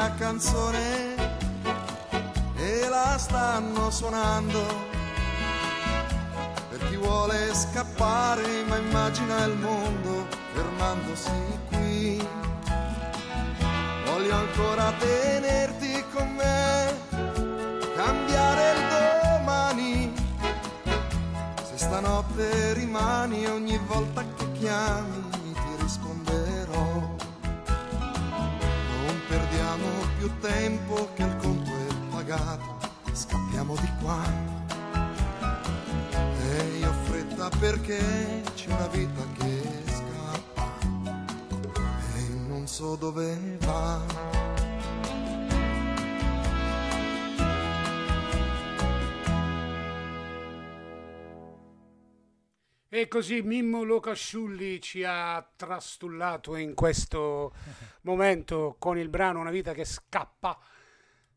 canzone 0.10 1.16
e 2.56 2.88
la 2.90 3.18
stanno 3.18 3.92
suonando 3.92 4.90
per 6.70 6.80
chi 6.88 6.96
vuole 6.96 7.54
scappare 7.54 8.64
ma 8.68 8.78
immagina 8.78 9.44
il 9.46 9.58
mondo 9.58 10.26
fermandosi 10.54 11.60
qui. 11.70 12.28
Voglio 14.06 14.36
ancora 14.36 14.92
tenerti 14.98 16.04
con 16.14 16.28
me, 16.36 16.98
cambiare 17.96 18.72
il 18.72 19.38
domani. 19.38 20.14
Se 21.64 21.78
stanotte 21.78 22.74
rimani 22.74 23.46
ogni 23.46 23.78
volta 23.86 24.24
che 24.38 24.52
chiami 24.54 25.21
tempo 30.62 31.10
che 31.16 31.24
il 31.24 31.36
conto 31.38 31.72
è 31.72 31.94
pagato, 32.12 32.78
scappiamo 33.12 33.74
di 33.78 33.90
qua. 34.00 34.22
E 36.40 36.78
io 36.78 36.88
ho 36.88 36.94
fretta 37.06 37.50
perché 37.60 38.44
c'è 38.54 38.68
una 38.72 38.88
vita 38.90 39.24
che 39.40 39.62
scappa 39.88 40.78
e 42.16 42.28
non 42.48 42.68
so 42.68 42.96
dove 42.96 43.58
va. 43.62 44.41
E 53.02 53.08
così 53.08 53.42
Mimmo 53.42 53.82
Locasciulli 53.82 54.80
ci 54.80 55.04
ha 55.04 55.44
trastullato 55.56 56.56
in 56.56 56.76
questo 56.76 57.52
momento 58.04 58.76
con 58.78 58.96
il 59.00 59.10
brano 59.10 59.40
Una 59.40 59.50
vita 59.50 59.74
che 59.74 59.86
scappa. 59.86 60.56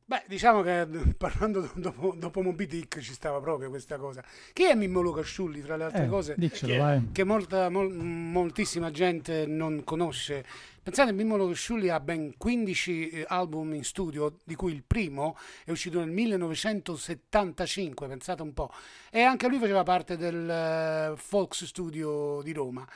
Beh, 0.04 0.24
diciamo 0.26 0.60
che 0.60 0.86
parlando 1.16 1.60
do- 1.62 1.70
dopo, 1.76 2.14
dopo 2.18 2.42
Moby 2.42 2.66
Dick 2.66 2.98
ci 3.00 3.14
stava 3.14 3.40
proprio 3.40 3.70
questa 3.70 3.96
cosa. 3.96 4.22
Chi 4.52 4.64
è 4.64 4.74
Mimmo 4.74 5.00
Locasciulli, 5.00 5.62
tra 5.62 5.76
le 5.76 5.84
altre 5.84 6.04
Eh, 6.04 6.08
cose? 6.08 6.34
diccelo, 6.36 6.76
vai. 6.76 7.08
che 7.12 7.24
molta, 7.24 7.70
mol- 7.70 7.94
moltissima 7.94 8.90
gente 8.90 9.46
non 9.46 9.82
conosce. 9.84 10.44
Pensate, 10.84 11.12
Mimmo 11.12 11.36
Locasciulli 11.38 11.88
ha 11.88 11.98
ben 11.98 12.34
15 12.36 13.08
eh, 13.08 13.24
album 13.28 13.72
in 13.72 13.84
studio, 13.84 14.36
di 14.44 14.54
cui 14.54 14.70
il 14.74 14.82
primo 14.86 15.34
è 15.64 15.70
uscito 15.70 15.98
nel 15.98 16.10
1975, 16.10 18.06
pensate 18.06 18.42
un 18.42 18.52
po'. 18.52 18.70
E 19.10 19.22
anche 19.22 19.48
lui 19.48 19.58
faceva 19.58 19.82
parte 19.82 20.18
del 20.18 20.46
eh, 20.46 21.14
Folks 21.16 21.64
Studio 21.64 22.42
di 22.42 22.52
Roma. 22.52 22.86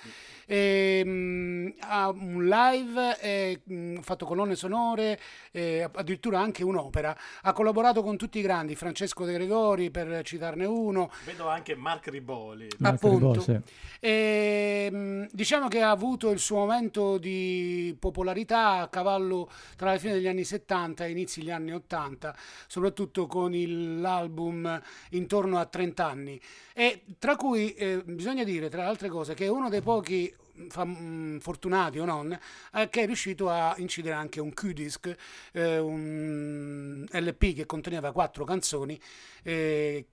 E, 0.45 1.03
mm, 1.03 1.69
ha 1.79 2.11
un 2.11 2.47
live, 2.47 3.19
e, 3.21 3.63
mm, 3.73 3.97
ha 3.97 4.03
fatto 4.03 4.27
colonne 4.27 4.55
sonore, 4.55 5.19
e 5.51 5.89
addirittura 5.91 6.41
anche 6.41 6.65
un'opera. 6.65 7.17
Ha 7.41 7.55
collaborato 7.55 8.03
con 8.03 8.19
tutti 8.19 8.39
i 8.39 8.43
grandi, 8.43 8.77
Francesco 8.77 9.25
De 9.25 9.33
Gregori 9.33 9.91
per 9.91 10.21
citarne 10.25 10.67
uno, 10.67 11.11
Vedo 11.25 11.49
anche 11.49 11.75
Mark 11.75 12.09
Riboli. 12.09 12.69
Marco 12.81 13.07
appunto. 13.07 13.31
Ribò, 13.31 13.41
sì. 13.41 13.59
E, 13.99 14.91
mh, 14.93 15.29
diciamo 15.33 15.69
che 15.69 15.81
ha 15.81 15.89
avuto 15.91 16.29
il 16.29 16.39
suo 16.39 16.59
momento 16.59 17.17
di 17.17 17.77
popolarità 17.99 18.81
a 18.81 18.89
cavallo 18.89 19.51
tra 19.77 19.93
la 19.93 19.99
fine 19.99 20.15
degli 20.15 20.29
anni 20.29 20.45
70 20.45 21.05
e 21.05 21.11
inizi 21.11 21.41
degli 21.41 21.51
anni 21.51 21.73
80, 21.73 22.37
soprattutto 22.67 23.27
con 23.27 23.53
l'album 24.01 24.81
intorno 25.11 25.59
a 25.59 25.67
30 25.67 26.07
anni. 26.07 26.41
E 26.75 27.05
tra 27.19 27.37
cui 27.37 27.75
eh, 27.75 28.03
bisogna 28.05 28.45
dire, 28.45 28.69
tra 28.69 28.83
le 28.83 28.89
altre 28.89 29.09
cose, 29.09 29.35
che 29.35 29.47
è 29.47 29.49
uno 29.49 29.69
dei 29.69 29.83
pochi 29.83 30.33
fam- 30.69 31.39
fortunati 31.41 31.99
o 31.99 32.05
non, 32.05 32.37
eh, 32.75 32.89
che 32.89 33.03
è 33.03 33.07
riuscito 33.07 33.49
a 33.49 33.75
incidere 33.79 34.15
anche 34.15 34.41
un 34.41 34.53
Q-Disc, 34.53 35.15
eh, 35.53 35.79
un 35.79 37.07
LP 37.11 37.55
che 37.55 37.67
conteneva 37.67 38.13
quattro 38.13 38.45
canzoni, 38.45 39.01
eh, 39.43 40.07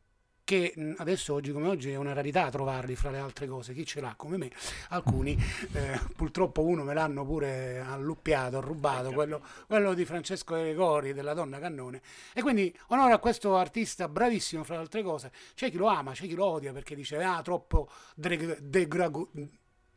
che 0.45 0.73
mh, 0.75 0.93
adesso 0.97 1.33
oggi 1.33 1.51
come 1.51 1.67
oggi 1.67 1.91
è 1.91 1.95
una 1.95 2.13
rarità 2.13 2.49
trovarli 2.49 2.95
fra 2.95 3.09
le 3.09 3.17
altre 3.17 3.47
cose, 3.47 3.73
chi 3.73 3.83
ce 3.83 3.99
l'ha? 3.99 4.13
Come 4.15 4.37
me, 4.37 4.51
alcuni 4.89 5.35
eh, 5.73 5.99
purtroppo 6.15 6.63
uno 6.63 6.83
me 6.83 6.93
l'hanno 6.93 7.25
pure 7.25 7.79
alluppiato, 7.79 8.61
rubato, 8.61 9.11
quello, 9.11 9.43
quello 9.67 9.93
di 9.95 10.05
Francesco 10.05 10.53
Gregori, 10.53 11.13
della 11.13 11.33
Donna 11.33 11.59
Cannone, 11.59 12.01
e 12.33 12.41
quindi 12.41 12.73
onore 12.89 13.13
a 13.13 13.17
questo 13.17 13.57
artista 13.57 14.07
bravissimo 14.07 14.63
fra 14.63 14.75
le 14.75 14.81
altre 14.81 15.01
cose, 15.01 15.31
c'è 15.55 15.71
chi 15.71 15.77
lo 15.77 15.87
ama, 15.87 16.11
c'è 16.11 16.27
chi 16.27 16.35
lo 16.35 16.45
odia 16.45 16.71
perché 16.71 16.95
dice 16.95 17.21
ah 17.23 17.41
troppo 17.41 17.89
degrago- 18.13 19.31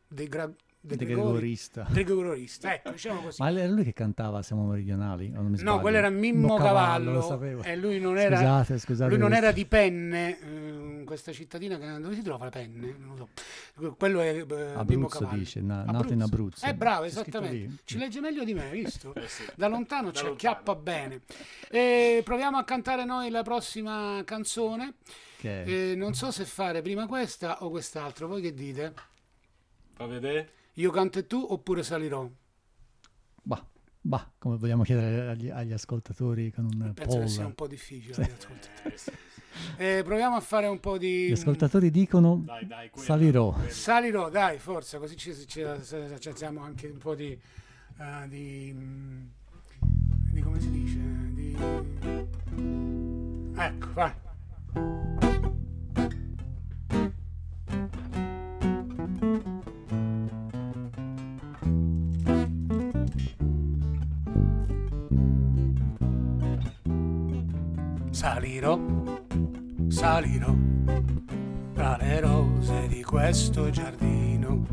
degra- 0.07 0.51
De 0.81 0.95
De 0.95 1.03
Gregori- 1.05 1.31
Gregorista. 1.31 1.85
De 1.89 2.03
Gregorista, 2.05 2.73
ecco, 2.73 2.91
diciamo 2.91 3.21
così. 3.21 3.41
Ma 3.41 3.51
era 3.51 3.67
lui 3.67 3.83
che 3.83 3.91
cantava 3.91 4.41
Siamo 4.41 4.65
meridionali? 4.65 5.29
o 5.35 5.41
non 5.41 5.51
mi 5.51 5.61
No, 5.61 5.81
quello 5.81 5.97
era 5.97 6.09
Mimmo 6.09 6.55
Cavallo, 6.55 7.11
lo 7.11 7.21
sapevo. 7.21 7.63
e 7.63 7.75
lui 7.75 7.99
non 7.99 8.17
era, 8.17 8.37
Scusate, 8.37 8.77
scusate. 8.79 9.09
lui 9.09 9.19
non 9.19 9.33
era 9.33 9.51
di 9.51 9.65
Penne, 9.65 10.39
eh, 10.39 11.03
questa 11.03 11.33
cittadina 11.33 11.77
che 11.77 11.99
dove 11.99 12.15
si 12.15 12.21
trova 12.21 12.45
le 12.45 12.51
Penne? 12.51 12.95
Non 12.97 13.17
lo 13.17 13.29
so. 13.75 13.95
Quello 13.97 14.21
è 14.21 14.29
eh, 14.39 14.45
Mimmo 14.45 14.79
Abruzzo 14.79 15.19
Cavallo. 15.19 15.37
dice, 15.37 15.59
na- 15.59 15.83
nato 15.83 16.13
in 16.13 16.21
Abruzzo. 16.21 16.65
Eh, 16.65 16.73
bravo, 16.73 17.03
esattamente. 17.03 17.81
Ci 17.83 17.97
legge 17.97 18.21
meglio 18.21 18.45
di 18.45 18.53
me, 18.53 18.69
hai 18.69 18.81
visto? 18.83 19.13
Eh 19.19 19.27
sì. 19.27 19.43
Da 19.55 19.67
lontano 19.67 20.13
ci 20.13 20.25
acchiappa 20.25 20.75
bene. 20.75 21.21
E 21.69 22.21
proviamo 22.23 22.57
a 22.57 22.63
cantare 22.63 23.03
noi 23.03 23.29
la 23.29 23.43
prossima 23.43 24.21
canzone. 24.23 24.93
È- 25.41 25.63
Eh, 25.67 25.93
non 25.97 26.13
so 26.13 26.31
se 26.31 26.45
fare 26.45 26.81
prima 26.81 27.05
questa 27.05 27.63
o 27.65 27.69
quest'altro. 27.69 28.27
Voi 28.29 28.41
che 28.41 28.53
dite? 28.53 28.93
Fa 29.93 30.05
vedere? 30.05 30.51
Io 30.73 30.91
canto 30.91 31.19
e 31.19 31.27
tu 31.27 31.45
oppure 31.49 31.83
salirò? 31.83 32.29
Bah, 33.43 33.65
bah, 34.01 34.31
come 34.37 34.57
vogliamo 34.57 34.83
chiedere 34.83 35.29
agli, 35.29 35.49
agli 35.49 35.73
ascoltatori 35.73 36.51
con 36.51 36.65
un 36.65 36.93
Penso 36.93 37.11
che 37.17 37.17
poll. 37.23 37.25
sia 37.27 37.45
un 37.45 37.55
po' 37.55 37.67
difficile. 37.67 38.13
Sì. 38.13 38.21
agli 38.21 38.31
ascoltatori. 38.37 38.95
Eh, 39.77 40.01
proviamo 40.05 40.35
a 40.37 40.39
fare 40.39 40.67
un 40.67 40.79
po' 40.79 40.97
di. 40.97 41.27
Gli 41.27 41.31
ascoltatori 41.33 41.89
dicono 41.89 42.41
Dai, 42.45 42.65
dai, 42.65 42.89
quella, 42.89 43.05
salirò. 43.07 43.51
quella. 43.51 43.69
Salirò, 43.69 44.29
dai, 44.29 44.57
forza, 44.57 44.99
così 44.99 45.17
ci, 45.17 45.33
ci, 45.35 45.45
ci- 45.47 45.65
ci 46.19 46.27
alziamo 46.29 46.61
anche 46.61 46.87
un 46.87 46.97
po' 46.97 47.13
di. 47.15 47.31
eh, 47.31 48.27
di, 48.29 48.71
mm, 48.73 49.25
di 50.31 50.41
come 50.41 50.61
si 50.61 50.69
dice? 50.71 50.97
Di... 51.33 51.57
Ecco, 53.57 53.93
vai. 53.93 54.13
Salirò, 68.31 68.79
salirò 69.87 70.53
tra 71.73 71.97
le 71.97 72.19
rose 72.19 72.87
di 72.87 73.03
questo 73.03 73.71
giardino. 73.71 74.65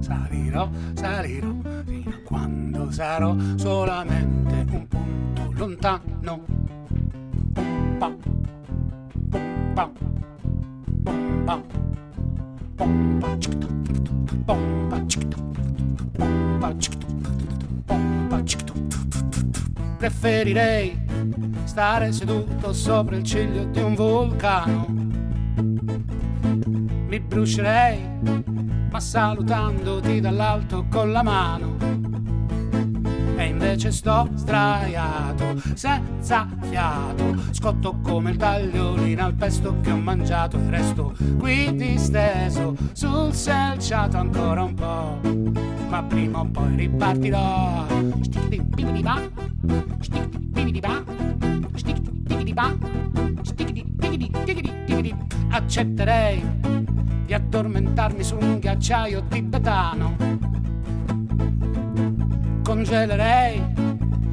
Salirò, 0.00 0.68
salirò 0.92 1.48
fino 1.86 2.10
a 2.10 2.18
quando 2.22 2.90
sarò 2.90 3.34
solamente 3.56 4.66
un 4.70 4.86
punto 4.86 5.50
lontano. 5.54 6.44
Pum, 7.54 7.96
pa, 7.98 8.14
pum, 9.30 9.72
pa, 9.74 9.90
pum, 11.02 11.44
pa, 11.46 11.62
pum, 12.76 13.18
pa, 13.18 13.38
cic, 13.38 13.58
tu, 13.58 13.82
tu, 13.82 13.92
tu, 13.92 14.24
tu, 14.24 14.44
pum, 14.44 14.88
pa, 14.90 15.06
cic, 15.06 15.28
tu, 15.28 15.38
tu, 15.52 15.62
tu, 15.62 15.94
tu, 15.94 16.04
pum, 16.12 16.58
pa, 16.60 16.74
cic, 16.78 16.98
tu, 16.98 17.06
tu, 17.18 17.32
tu, 17.32 17.56
tu, 17.56 17.82
pum, 17.86 18.28
pa, 18.28 18.42
cic, 18.44 18.62
tu, 18.64 18.74
tu, 18.74 19.08
tu, 19.08 19.28
tu, 19.30 19.50
tu. 19.50 19.60
Preferirei 19.96 21.08
stare 21.80 22.12
seduto 22.12 22.74
sopra 22.74 23.16
il 23.16 23.22
ciglio 23.22 23.64
di 23.64 23.80
un 23.80 23.94
vulcano 23.94 24.84
mi 27.08 27.18
brucerei, 27.20 27.98
ma 28.90 29.00
salutandoti 29.00 30.20
dall'alto 30.20 30.84
con 30.90 31.10
la 31.10 31.22
mano. 31.22 31.76
E 33.34 33.46
invece 33.46 33.92
sto 33.92 34.28
sdraiato, 34.34 35.58
senza 35.72 36.46
fiato, 36.60 37.34
scotto 37.52 37.98
come 38.02 38.32
il 38.32 38.36
tagliolino 38.36 39.24
al 39.24 39.34
pesto 39.34 39.80
che 39.80 39.90
ho 39.90 39.96
mangiato 39.96 40.58
e 40.58 40.68
resto 40.68 41.14
qui 41.38 41.74
disteso 41.76 42.76
sul 42.92 43.32
selciato 43.32 44.18
ancora 44.18 44.64
un 44.64 44.74
po'. 44.74 45.18
Ma 45.88 46.02
prima 46.02 46.40
o 46.40 46.44
poi 46.44 46.76
ripartirò. 46.76 47.86
Sticchi-di-bidi-ba, 52.40 53.42
sticchi-di-bidi-ba, 53.42 53.96
sticchi-di-bidi-ba, 54.00 54.40
sticchi-di-bidi-bidi-bidi. 54.40 55.14
Accetterei 55.50 56.42
di 57.26 57.34
addormentarmi 57.34 58.22
su 58.22 58.38
un 58.40 58.58
ghiacciaio 58.58 59.24
tibetano. 59.28 60.16
Congelerei, 62.64 63.62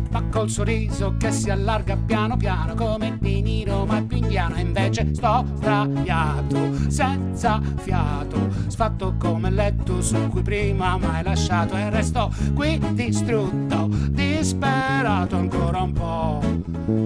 ma 0.09 0.23
col 0.31 0.49
sorriso 0.49 1.15
che 1.17 1.33
si 1.33 1.49
allarga 1.49 1.97
piano 1.97 2.37
piano 2.37 2.75
come 2.75 3.17
Di 3.19 3.41
Niro 3.41 3.85
ma 3.85 4.01
più 4.01 4.17
indiano. 4.17 4.55
E 4.55 4.61
invece 4.61 5.13
sto 5.13 5.43
sdraiato, 5.55 6.89
senza 6.89 7.59
fiato, 7.75 8.47
sfatto 8.67 9.15
come 9.17 9.49
il 9.49 9.55
letto 9.55 10.01
su 10.01 10.29
cui 10.29 10.43
prima 10.43 10.95
mai 10.97 11.23
lasciato. 11.23 11.75
E 11.75 11.89
resto 11.89 12.31
qui 12.53 12.79
distrutto, 12.93 13.89
disperato 14.37 15.35
ancora 15.35 15.81
un 15.81 15.93
po'. 15.93 16.41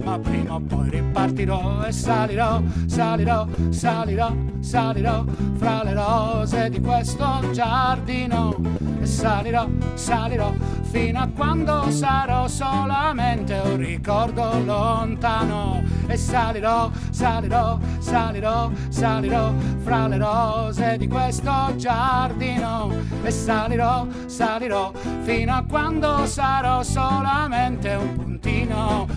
Ma 0.03 0.19
prima 0.19 0.55
o 0.55 0.59
poi 0.59 0.89
ripartirò 0.89 1.83
e 1.85 1.91
salirò, 1.91 2.61
salirò, 2.85 3.47
salirò, 3.69 4.35
salirò 4.59 5.23
fra 5.55 5.83
le 5.83 5.93
rose 5.93 6.69
di 6.69 6.81
questo 6.81 7.49
giardino. 7.51 8.55
E 9.01 9.05
salirò, 9.05 9.67
salirò 9.93 10.53
fino 10.91 11.19
a 11.19 11.27
quando 11.33 11.89
sarò 11.89 12.47
solamente 12.47 13.53
un 13.63 13.77
ricordo 13.77 14.59
lontano. 14.63 15.81
E 16.07 16.17
salirò, 16.17 16.91
salirò, 17.09 17.79
salirò, 17.99 18.69
salirò 18.89 19.53
fra 19.83 20.07
le 20.07 20.17
rose 20.17 20.97
di 20.97 21.07
questo 21.07 21.73
giardino. 21.77 22.93
E 23.23 23.31
salirò, 23.31 24.05
salirò 24.25 24.91
fino 25.21 25.53
a 25.53 25.63
quando 25.67 26.25
sarò 26.25 26.83
solamente 26.83 27.93
un 27.93 28.13
puntino 28.13 29.07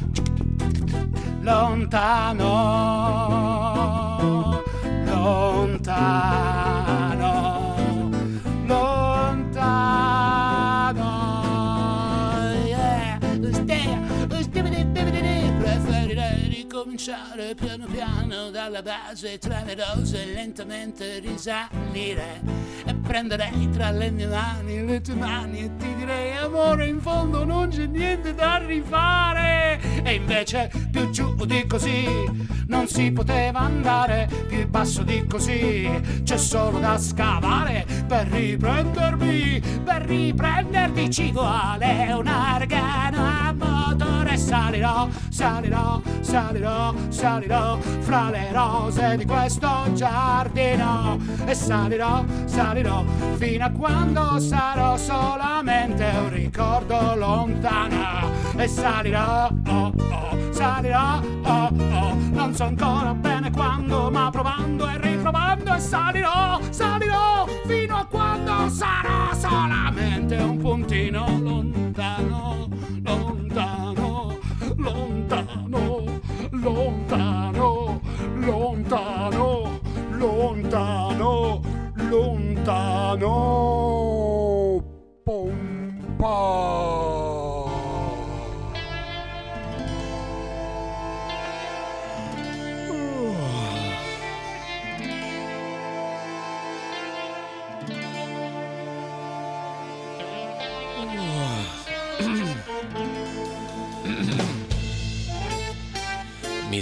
lontano, 1.40 2.42
lontano, 5.04 6.73
ricominciare 16.94 17.54
piano 17.57 17.87
piano 17.87 18.50
dalla 18.50 18.80
base 18.80 19.38
tra 19.38 19.62
le 19.64 19.74
rose 19.74 20.26
lentamente 20.26 21.18
risalire. 21.18 22.40
E 22.87 22.94
prenderei 22.94 23.68
tra 23.70 23.90
le 23.90 24.11
mie 24.11 24.26
mani 24.26 24.85
le 24.85 25.00
tue 25.00 25.14
mani 25.14 25.64
e 25.64 25.76
ti 25.76 25.94
direi 25.96 26.37
amore 26.37 26.87
in 26.87 27.00
fondo 27.00 27.44
non 27.44 27.68
c'è 27.68 27.87
niente 27.87 28.33
da 28.35 28.59
rifare. 28.59 29.80
E 30.04 30.14
invece 30.14 30.70
più 30.92 31.11
giù 31.11 31.35
di 31.44 31.66
così 31.66 32.07
non 32.68 32.87
si 32.87 33.11
poteva 33.11 33.61
andare. 33.61 34.28
Più 34.46 34.68
basso 34.68 35.02
di 35.02 35.26
così 35.26 35.88
c'è 36.22 36.37
solo 36.37 36.78
da 36.78 36.96
scavare 36.96 37.85
per 38.07 38.28
riprendermi 38.28 39.61
per 39.85 40.02
riprendermi. 40.02 41.11
Ci 41.11 41.33
vuole 41.33 42.12
un 42.12 42.26
argano 42.26 43.26
a 43.26 43.52
motore 44.34 44.36
salirò 44.36 45.08
salirò 45.28 46.00
salirò 46.20 46.94
salirò 47.08 47.78
fra 48.00 48.30
le 48.30 48.52
rose 48.52 49.16
di 49.16 49.24
questo 49.24 49.68
giardino. 49.92 51.18
E 51.46 51.54
salirò 51.54 52.24
salirò 52.44 53.04
fino 53.36 53.64
a 53.64 53.70
quando 53.70 54.38
sarò 54.38 54.96
solamente 54.96 56.04
un 56.04 56.30
ricordo 56.30 57.14
lontano. 57.14 58.30
E 58.56 58.68
salirò 58.68 59.50
oh 59.66 59.92
oh 59.96 60.52
salirò 60.52 61.20
oh 61.42 61.70
oh. 61.72 62.14
Non 62.32 62.54
so 62.54 62.64
ancora 62.64 63.14
bene 63.14 63.50
quando 63.50 64.10
ma 64.10 64.30
provando 64.30 64.88
e 64.88 65.00
riprovando. 65.00 65.74
E 65.74 65.80
salirò 65.80 66.60
salirò 66.70 67.46
fino 67.66 67.96
a 67.96 68.06
quando 68.06 68.68
sarò 68.68 69.32
solamente 69.34 70.36
un 70.36 70.58
puntino 70.58 71.26
lontano 71.40 72.64
lontano 74.84 75.82
lontano 76.52 78.00
lontano 78.46 79.80
lontano 80.18 81.60
lontano. 82.10 83.34
Pompa 85.24 87.03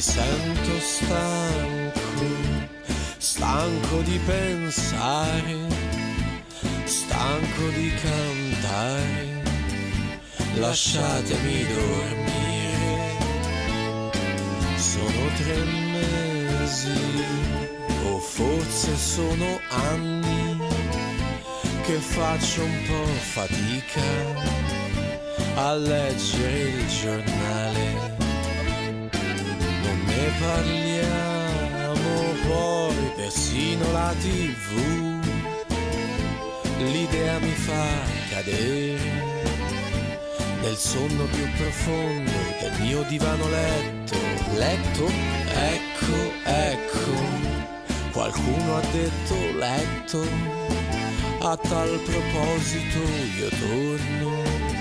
sento 0.03 0.81
stanco, 0.81 2.27
stanco 3.19 4.01
di 4.01 4.19
pensare, 4.27 5.69
stanco 6.83 7.69
di 7.69 7.93
cantare, 8.03 9.43
lasciatemi 10.55 11.67
dormire. 11.67 13.17
Sono 14.75 15.29
tre 15.37 15.63
mesi, 15.93 17.25
o 18.07 18.19
forse 18.19 18.97
sono 18.97 19.61
anni, 19.69 20.59
che 21.85 21.95
faccio 21.95 22.65
un 22.65 22.83
po' 22.89 23.07
fatica 23.31 24.03
a 25.55 25.75
leggere 25.75 26.59
il 26.59 26.89
giornale. 26.89 28.22
Ne 30.17 30.31
parliamo 30.39 32.11
poi, 32.47 33.13
persino 33.17 33.93
la 33.93 34.15
tv 34.21 35.11
l'idea 36.79 37.39
mi 37.39 37.51
fa 37.51 37.85
cadere 38.31 39.33
nel 40.63 40.77
sonno 40.77 41.25
più 41.25 41.51
profondo 41.57 42.31
del 42.61 42.73
mio 42.81 43.03
divano 43.03 43.49
letto. 43.49 44.17
Letto? 44.55 45.11
Ecco, 45.49 46.17
ecco, 46.45 48.11
qualcuno 48.13 48.77
ha 48.77 48.81
detto 48.93 49.35
letto. 49.59 50.25
A 51.41 51.57
tal 51.57 52.01
proposito 52.05 52.99
io 53.39 53.49
torno 53.49 54.72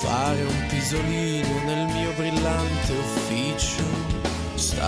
fare 0.00 0.42
un 0.42 0.66
pisolino 0.68 1.62
nel 1.64 1.86
mio 1.86 2.12
brillante 2.12 2.92
ufficio. 2.92 3.82
Stanco, 4.54 4.86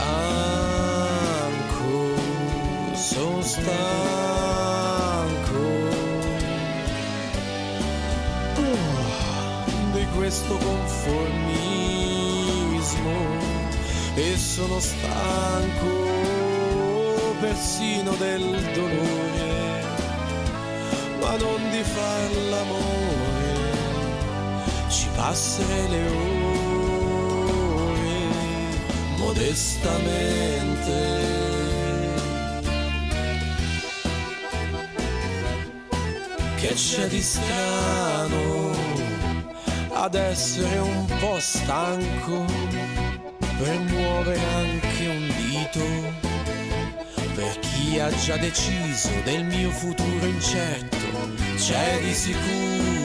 sono 2.95 3.43
stanco. 3.43 4.69
di 9.93 10.07
questo 10.17 10.57
conformismo 10.57 11.19
e 14.15 14.37
sono 14.37 14.79
stanco 14.79 16.21
persino 17.41 18.15
del 18.17 18.43
dolore, 18.75 19.83
ma 21.21 21.37
non 21.37 21.71
di 21.71 21.83
far 21.83 22.31
l'amore, 22.51 23.10
ci 25.21 25.27
passerei 25.27 25.89
le 25.89 26.07
ore 26.81 28.19
modestamente. 29.19 30.99
Che 36.57 36.73
c'è 36.75 37.07
di 37.09 37.21
strano 37.23 38.71
ad 39.93 40.15
essere 40.15 40.79
un 40.79 41.07
po' 41.19 41.39
stanco 41.39 42.45
per 43.59 43.79
muovere 43.79 44.41
anche 44.55 45.07
un 45.07 45.27
dito 45.37 45.85
per 47.35 47.59
chi 47.61 47.99
ha 47.99 48.11
già 48.25 48.37
deciso 48.37 49.11
del 49.25 49.45
mio 49.45 49.71
futuro 49.71 50.27
incerto 50.27 50.97
c'è 51.57 52.01
di 52.01 52.15
sicuro 52.15 53.00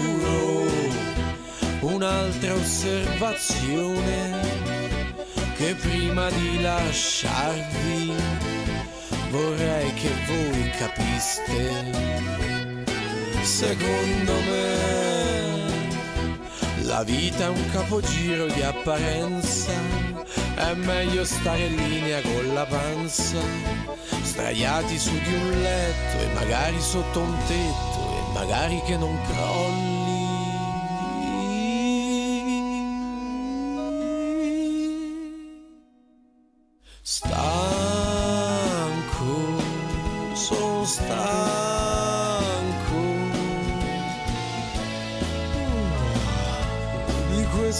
un'altra 1.95 2.53
osservazione 2.53 4.53
che 5.55 5.73
prima 5.75 6.29
di 6.29 6.61
lasciarvi 6.61 8.13
vorrei 9.29 9.93
che 9.93 10.11
voi 10.27 10.69
capiste 10.77 11.85
secondo 13.41 14.33
me 14.33 15.03
la 16.83 17.03
vita 17.03 17.45
è 17.45 17.47
un 17.47 17.69
capogiro 17.71 18.45
di 18.45 18.61
apparenza, 18.61 19.71
è 20.55 20.73
meglio 20.75 21.25
stare 21.25 21.65
in 21.65 21.75
linea 21.75 22.21
con 22.21 22.53
la 22.53 22.65
panza, 22.65 23.39
sdraiati 24.21 24.97
su 24.97 25.11
di 25.11 25.33
un 25.33 25.61
letto 25.61 26.21
e 26.21 26.33
magari 26.33 26.79
sotto 26.79 27.19
un 27.19 27.35
tetto 27.47 28.17
e 28.17 28.33
magari 28.33 28.81
che 28.85 28.97
non 28.97 29.19
crolli. 29.27 29.94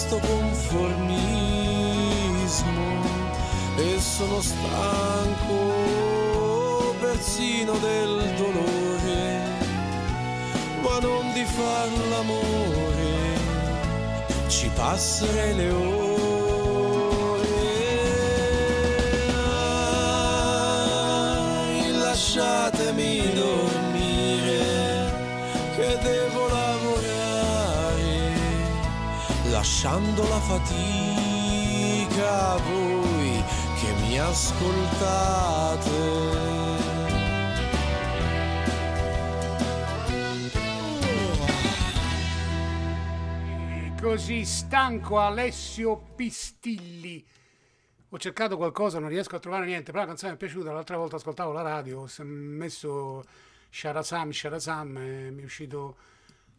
Questo 0.06 0.20
conformismo 0.24 1.24
e 3.76 3.98
sono 3.98 4.40
stanco 4.40 5.54
persino 7.00 7.72
del 7.72 8.32
dolore, 8.36 9.42
ma 10.80 10.98
non 11.00 11.32
di 11.32 11.44
far 11.44 11.88
l'amore, 12.08 13.40
ci 14.46 14.70
passerei 14.74 15.56
le 15.56 15.70
ore. 15.70 16.04
Lasciatemi 21.98 23.32
dormire 23.34 23.85
lasciando 29.86 30.22
la 30.28 30.40
fatica 30.40 31.74
a 32.54 32.56
voi 32.56 33.44
che 33.78 33.92
mi 34.00 34.18
ascoltate. 34.18 35.94
Così 44.00 44.44
stanco 44.44 45.20
Alessio 45.20 45.96
Pistilli. 46.16 47.24
Ho 48.10 48.18
cercato 48.18 48.56
qualcosa, 48.56 48.98
non 48.98 49.08
riesco 49.08 49.36
a 49.36 49.38
trovare 49.38 49.66
niente, 49.66 49.92
però 49.92 50.02
la 50.02 50.08
canzone 50.08 50.32
mi 50.32 50.36
è 50.36 50.40
piaciuta. 50.40 50.72
L'altra 50.72 50.96
volta 50.96 51.14
ascoltavo 51.16 51.52
la 51.52 51.62
radio, 51.62 52.00
ho 52.00 52.24
messo 52.24 53.24
Sharazam, 53.70 54.30
Sharazam 54.30 54.90
mi 54.90 55.42
è 55.42 55.44
uscito 55.44 55.96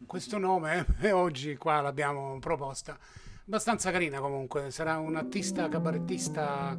questo 0.06 0.38
nome 0.38 0.86
e 1.00 1.12
oggi 1.12 1.56
qua 1.56 1.82
l'abbiamo 1.82 2.38
proposta. 2.40 2.98
Abbastanza 3.46 3.92
carina 3.92 4.20
comunque, 4.20 4.72
sarà 4.72 4.98
un 4.98 5.16
artista, 5.16 5.70
cabarettista, 5.70 6.78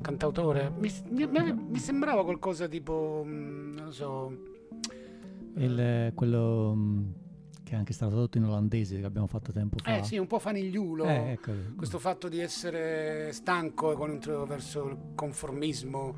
cantautore. 0.00 0.70
Mi, 0.78 0.92
mi- 1.10 1.26
mi 1.26 1.78
sembrava 1.78 2.22
qualcosa 2.24 2.68
tipo, 2.68 3.22
mm, 3.26 3.72
non 3.74 3.84
lo 3.86 3.92
so, 3.92 4.36
Il, 5.56 6.12
quello 6.14 6.72
mm, 6.76 7.02
che 7.64 7.72
è 7.74 7.76
anche 7.76 7.92
stato 7.92 8.12
tradotto 8.12 8.38
in 8.38 8.44
olandese 8.44 9.00
che 9.00 9.04
abbiamo 9.06 9.26
fatto 9.26 9.50
tempo 9.52 9.76
fa. 9.82 9.96
eh 9.96 10.04
sì, 10.04 10.18
un 10.18 10.26
po' 10.28 10.38
fanigliulo. 10.38 11.04
Eh, 11.04 11.32
ecco. 11.32 11.52
questo 11.76 11.98
fatto 11.98 12.28
di 12.28 12.38
essere 12.38 13.32
stanco 13.32 13.92
e 13.92 13.96
con 13.96 14.10
un 14.10 14.44
verso 14.46 14.88
il 14.88 14.96
conformismo 15.14 16.16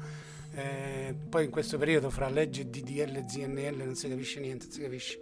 eh, 0.57 1.15
poi 1.29 1.47
in 1.47 1.51
questo 1.51 1.79
periodo 1.79 2.11
fra 2.11 2.29
legge 2.29 2.69
DDL 2.71 3.25
ZNL 3.27 3.77
non 3.85 3.95
si 3.97 4.09
capisce 4.09 4.39
niente 4.41 4.67
non 4.67 4.75
si 4.75 4.81
capisce 4.83 5.21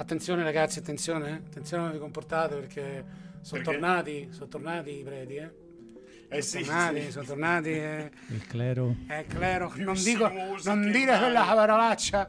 attenzione 0.00 0.42
ragazzi 0.42 0.78
attenzione 0.78 1.28
eh, 1.28 1.32
attenzione 1.46 1.82
come 1.82 1.94
vi 1.94 2.00
comportate 2.00 2.54
perché 2.56 3.04
sono 3.42 3.62
Perché? 3.62 3.78
tornati 3.78 4.28
sono 4.30 4.48
tornati 4.48 4.98
i 4.98 5.02
preti 5.02 5.34
eh 5.36 5.50
Eh 6.28 6.42
sono 6.42 6.62
sì, 6.62 6.68
tornati 6.68 7.02
sì. 7.02 7.10
sono 7.10 7.24
tornati 7.24 7.68
eh, 7.70 8.10
Il 8.28 8.46
clero. 8.46 8.94
eh, 9.08 9.24
clero 9.28 9.72
non 9.76 9.94
dico 10.02 10.28
non 10.64 10.82
dire 10.90 11.02
Italia. 11.02 11.18
quella 11.18 11.44
parolaccia 11.54 12.28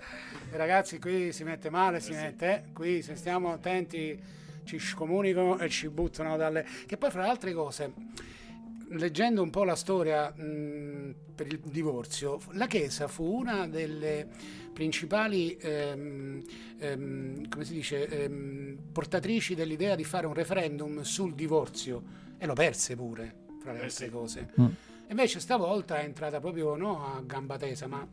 Eh, 0.51 0.57
ragazzi 0.57 0.99
qui 0.99 1.31
si 1.31 1.43
mette 1.43 1.69
male 1.69 1.99
si 1.99 2.11
mette 2.11 2.63
eh. 2.67 2.73
qui 2.73 3.01
se 3.01 3.15
stiamo 3.15 3.51
attenti 3.53 4.19
ci 4.63 4.77
scomunicano 4.77 5.57
e 5.59 5.69
ci 5.69 5.87
buttano 5.89 6.37
dalle 6.37 6.65
che 6.85 6.97
poi 6.97 7.09
fra 7.09 7.23
le 7.23 7.29
altre 7.29 7.53
cose 7.53 7.93
leggendo 8.91 9.41
un 9.41 9.49
po' 9.49 9.63
la 9.63 9.75
storia 9.75 10.29
mh, 10.31 11.15
per 11.35 11.47
il 11.47 11.59
divorzio 11.59 12.39
la 12.51 12.67
Chiesa 12.67 13.07
fu 13.07 13.23
una 13.25 13.67
delle 13.67 14.27
principali 14.73 15.55
ehm, 15.57 16.41
ehm, 16.79 17.49
come 17.49 17.65
si 17.65 17.73
dice 17.73 18.07
ehm, 18.07 18.77
portatrici 18.91 19.55
dell'idea 19.55 19.95
di 19.95 20.03
fare 20.03 20.25
un 20.27 20.33
referendum 20.33 21.01
sul 21.01 21.33
divorzio 21.33 22.03
e 22.37 22.45
lo 22.45 22.53
perse 22.53 22.95
pure 22.95 23.35
fra 23.61 23.71
le 23.73 23.79
Eh 23.79 23.83
altre 23.83 24.05
sì. 24.05 24.11
cose 24.11 24.49
Mm. 24.59 24.65
Invece 25.09 25.41
stavolta 25.41 25.99
è 25.99 26.05
entrata 26.05 26.39
proprio 26.39 26.77
no 26.77 27.05
a 27.05 27.21
gamba 27.21 27.57
tesa, 27.57 27.85
ma 27.85 28.07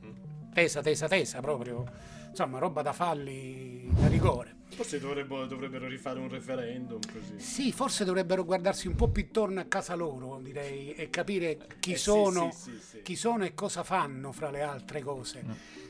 tesa, 0.53 0.83
tesa, 0.83 1.07
tesa 1.07 1.39
proprio. 1.41 1.85
Insomma, 2.31 2.59
roba 2.59 2.83
da 2.83 2.93
falli 2.93 3.89
da 3.93 4.09
rigore. 4.09 4.57
Forse 4.79 5.01
dovrebbero, 5.01 5.45
dovrebbero 5.47 5.89
rifare 5.89 6.21
un 6.21 6.29
referendum 6.29 7.01
così. 7.13 7.41
Sì, 7.41 7.73
forse 7.73 8.05
dovrebbero 8.05 8.45
guardarsi 8.45 8.87
un 8.87 8.95
po' 8.95 9.09
più 9.09 9.25
intorno 9.25 9.59
a 9.59 9.65
casa 9.65 9.97
loro, 9.97 10.39
direi, 10.41 10.95
e 10.95 11.11
capire 11.11 11.59
chi, 11.81 11.95
Eh, 11.95 11.97
sono, 11.97 12.53
sì, 12.53 12.71
sì, 12.71 12.79
sì. 12.79 13.03
chi 13.03 13.17
sono 13.17 13.45
e 13.45 13.55
cosa 13.55 13.83
fanno 13.83 14.31
fra 14.31 14.51
le 14.53 14.63
altre 14.63 15.01
cose. 15.03 15.43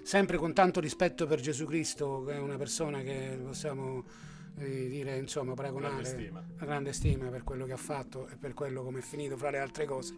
Sempre 0.03 0.39
con 0.39 0.55
tanto 0.55 0.81
rispetto 0.81 1.27
per 1.27 1.39
Gesù 1.39 1.67
Cristo, 1.67 2.25
che 2.25 2.33
è 2.33 2.39
una 2.39 2.57
persona 2.57 3.03
che 3.03 3.39
possiamo 3.45 4.05
eh, 4.59 4.89
dire, 4.89 5.17
insomma, 5.17 5.55
paragonare 5.55 6.03
Grande 6.03 6.09
stima. 6.09 6.45
grande 6.59 6.93
stima 6.93 7.29
per 7.29 7.45
quello 7.45 7.65
che 7.67 7.73
ha 7.73 7.77
fatto 7.79 8.29
e 8.29 8.37
per 8.37 8.55
quello 8.55 8.83
come 8.83 8.99
è 8.99 9.03
finito 9.03 9.37
fra 9.37 9.51
le 9.51 9.59
altre 9.59 9.85
cose. 9.85 10.17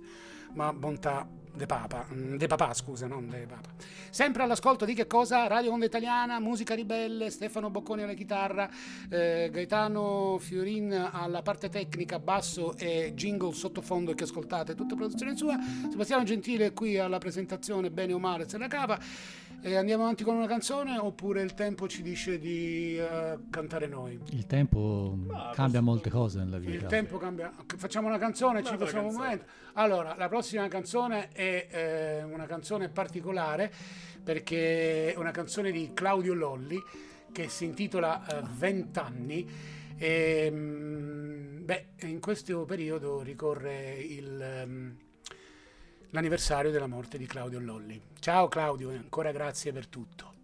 Ma 0.53 0.73
bontà 0.73 1.29
de 1.55 1.65
Papa, 1.67 2.07
mm, 2.13 2.37
de 2.37 2.47
Papà, 2.49 2.75
scusa, 2.75 3.07
non 3.07 3.29
de 3.29 3.47
Papa. 3.47 3.71
Sempre 4.11 4.43
all'ascolto 4.43 4.85
di 4.85 4.95
che 4.95 5.07
cosa? 5.07 5.47
Radio 5.47 5.71
Onda 5.73 5.85
Italiana, 5.85 6.41
Musica 6.41 6.75
Ribelle, 6.75 7.31
Stefano 7.31 7.71
Bocconi 7.71 8.03
alla 8.03 8.15
chitarra, 8.15 8.69
eh, 9.09 9.49
Gaetano 9.53 10.39
Fiorin 10.41 11.11
alla 11.13 11.43
parte 11.43 11.69
tecnica, 11.69 12.19
basso 12.19 12.77
e 12.77 13.13
jingle 13.15 13.53
sottofondo 13.53 14.13
che 14.15 14.25
ascoltate, 14.25 14.75
tutta 14.75 14.97
produzione 14.97 15.37
sua. 15.37 15.57
Sebastiano 15.89 16.25
Gentile 16.25 16.73
qui 16.73 16.99
alla 16.99 17.19
presentazione, 17.19 17.91
bene 17.91 18.13
o 18.13 18.19
male, 18.19 18.49
se 18.49 18.59
la 18.59 18.67
cava. 18.67 18.99
E 19.63 19.77
andiamo 19.77 20.05
avanti 20.05 20.25
con 20.25 20.37
una 20.37 20.47
canzone 20.47 20.97
oppure 20.97 21.43
il 21.43 21.53
tempo 21.53 21.87
ci 21.87 22.01
dice 22.01 22.39
di 22.39 22.97
eh, 22.97 23.39
cantare 23.51 23.87
noi? 23.89 24.19
Il 24.31 24.47
tempo 24.47 25.15
Ma 25.15 25.51
cambia 25.53 25.81
posso- 25.81 25.83
molte 25.83 26.09
cose 26.11 26.39
nella 26.39 26.57
Il 26.57 26.63
vita. 26.63 26.87
tempo 26.87 27.19
cambia. 27.19 27.53
Facciamo 27.77 28.09
una 28.09 28.17
canzone, 28.17 28.63
ci 28.63 28.69
Un'altra 28.69 28.85
passiamo 28.87 29.09
un 29.09 29.15
momento. 29.15 29.45
Allora, 29.75 30.15
la 30.17 30.29
prossima 30.29 30.67
canzone 30.69 31.29
è 31.29 31.69
eh, 31.71 32.23
una 32.23 32.47
canzone 32.47 32.89
particolare 32.89 33.71
perché 34.23 35.13
è 35.13 35.17
una 35.19 35.31
canzone 35.31 35.71
di 35.71 35.91
Claudio 35.93 36.33
Lolli 36.33 36.79
che 37.31 37.49
si 37.51 37.67
intitola 37.67 38.27
eh, 38.27 38.43
Vent'anni. 38.57 39.47
E, 39.99 40.49
mm, 40.51 41.65
beh, 41.67 41.87
in 42.05 42.21
questo 42.21 42.65
periodo 42.65 43.21
ricorre 43.21 43.93
il, 43.99 44.41
ehm, 44.41 44.97
l'anniversario 46.11 46.71
della 46.71 46.87
morte 46.87 47.19
di 47.19 47.27
Claudio 47.27 47.61
Lolli. 47.61 48.01
Ciao 48.19 48.49
Claudio 48.49 48.91
e 48.91 48.97
ancora 48.97 49.33
grazie 49.33 49.73
per 49.73 49.87
tutto. 49.87 50.40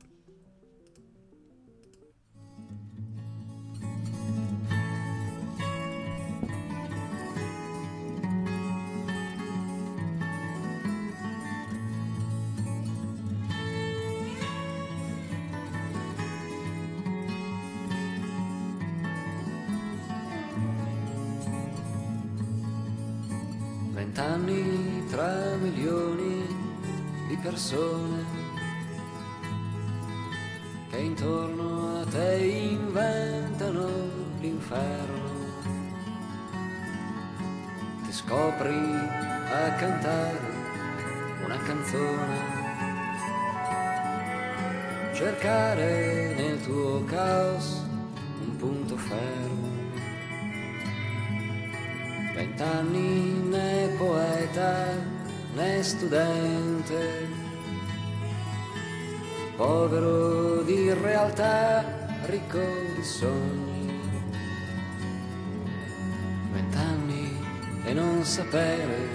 Sapere 68.27 69.09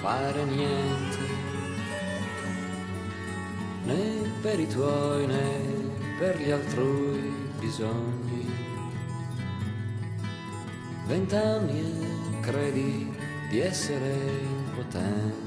fare 0.00 0.44
niente, 0.44 1.18
né 3.84 4.32
per 4.40 4.58
i 4.58 4.66
tuoi 4.66 5.26
né 5.26 5.60
per 6.18 6.40
gli 6.40 6.50
altrui 6.50 7.32
bisogni. 7.58 8.50
Vent'anni 11.06 11.80
e 11.80 12.40
credi 12.40 13.14
di 13.50 13.60
essere 13.60 14.14
impotente. 14.68 15.45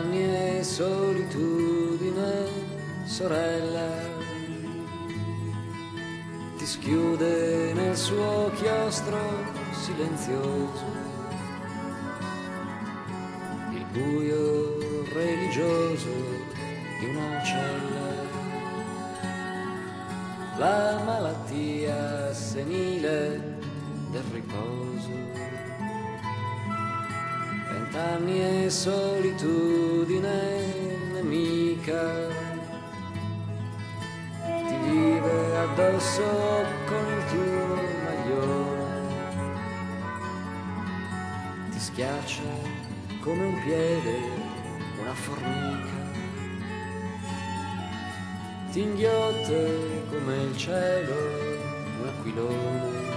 Vent'anni 0.00 0.58
e 0.58 0.62
solitudine, 0.62 2.48
sorella, 3.04 3.88
ti 6.56 6.64
schiude 6.64 7.74
nel 7.74 7.94
suo 7.94 8.50
chiostro 8.54 9.18
silenzioso. 9.72 10.84
Il 13.72 13.84
buio 13.92 15.04
religioso 15.12 16.08
di 16.98 17.06
una 17.14 17.42
cella, 17.42 18.08
la 20.56 21.02
malattia 21.04 22.32
senile 22.32 23.58
del 24.10 24.22
riposo. 24.32 25.39
Vent'anni 27.92 28.66
e 28.66 28.70
solitudine 28.70 30.30
nemica, 31.12 32.28
ti 34.44 34.76
vive 34.84 35.56
addosso 35.56 36.22
con 36.86 37.04
il 37.08 37.24
tuo 37.30 37.66
maglione 38.04 38.88
ti 41.70 41.80
schiaccia 41.80 42.42
come 43.22 43.44
un 43.44 43.60
piede, 43.64 44.18
una 45.00 45.14
formica, 45.14 46.12
ti 48.70 48.82
inghiotte 48.82 50.04
come 50.10 50.42
il 50.44 50.56
cielo, 50.56 51.14
un 52.02 52.08
aquilone. 52.08 53.09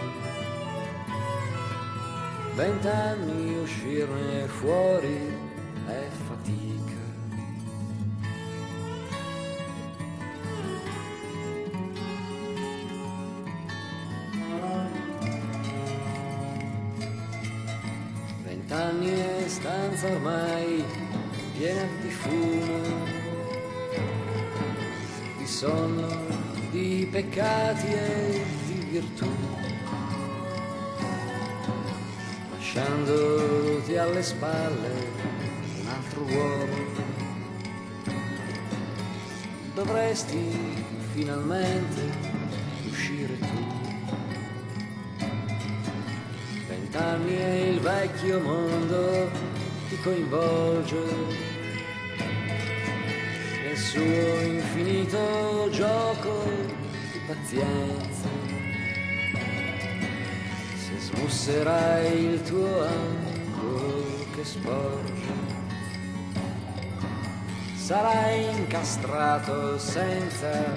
Vent'anni 2.55 3.57
uscirne 3.57 4.47
fuori 4.47 5.17
è 5.87 6.07
fatica. 6.27 7.01
Vent'anni 18.43 19.11
e 19.13 19.43
stanza 19.47 20.07
ormai 20.09 20.85
piena 21.57 21.87
di 22.01 22.09
fumo, 22.09 22.81
di 25.39 25.47
sonno, 25.47 26.07
di 26.69 27.07
peccati 27.11 27.87
e 27.87 28.41
di 28.67 28.85
virtù. 28.91 29.62
Lasciandoti 32.75 33.95
alle 33.97 34.23
spalle 34.23 34.91
un 35.79 35.87
altro 35.87 36.23
uomo, 36.23 36.75
dovresti 39.75 40.49
finalmente 41.13 42.01
uscire 42.89 43.37
tu. 43.37 43.45
Vent'anni 46.67 47.37
e 47.37 47.69
il 47.69 47.79
vecchio 47.79 48.39
mondo 48.39 49.29
ti 49.89 49.99
coinvolge 50.01 51.03
nel 53.67 53.77
suo 53.77 54.41
infinito 54.41 55.69
gioco 55.69 56.43
di 57.11 57.19
pazienza. 57.27 58.42
Se 61.13 61.19
smusserai 61.19 62.23
il 62.23 62.41
tuo 62.41 62.85
angolo 62.85 64.25
che 64.33 64.43
sporge, 64.43 65.31
sarai 67.75 68.45
incastrato 68.57 69.77
senza 69.77 70.75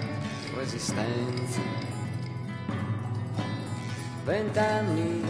resistenza. 0.55 1.61
Vent'anni 4.25 5.25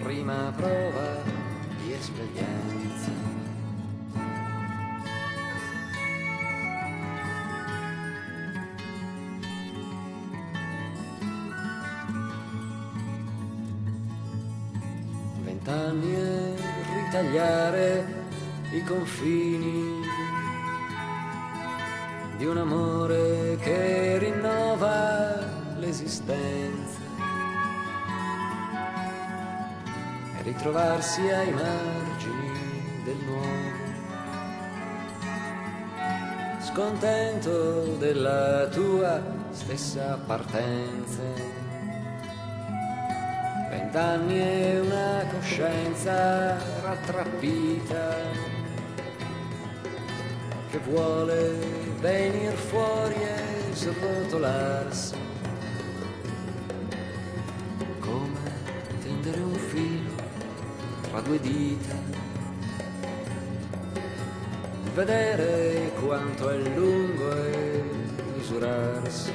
prima 0.00 0.52
prova 0.54 1.22
sveglianza. 2.00 2.00
Vent'anni 2.00 2.81
ritagliare 17.32 18.04
i 18.72 18.84
confini 18.84 20.00
di 22.36 22.44
un 22.44 22.58
amore 22.58 23.56
che 23.60 24.18
rinnova 24.18 25.38
l'esistenza 25.78 27.00
e 30.38 30.42
ritrovarsi 30.42 31.22
ai 31.22 31.52
margini 31.52 33.02
del 33.04 33.16
nuovo, 33.24 33.80
scontento 36.60 37.96
della 37.96 38.66
tua 38.66 39.20
stessa 39.50 40.18
partenza. 40.26 41.61
Vent'anni 43.92 44.40
e 44.40 44.80
una 44.80 45.22
coscienza 45.30 46.56
rattrappita 46.80 48.16
che 50.70 50.78
vuole 50.78 51.58
venir 52.00 52.54
fuori 52.54 53.16
e 53.16 53.74
srotolarsi. 53.74 55.14
Come 57.98 58.50
tendere 59.02 59.40
un 59.40 59.56
filo 59.56 60.14
tra 61.10 61.20
due 61.20 61.38
dita 61.38 61.94
vedere 64.94 65.92
quanto 66.00 66.48
è 66.48 66.56
lungo 66.56 67.30
e 67.44 67.84
misurarsi. 68.36 69.32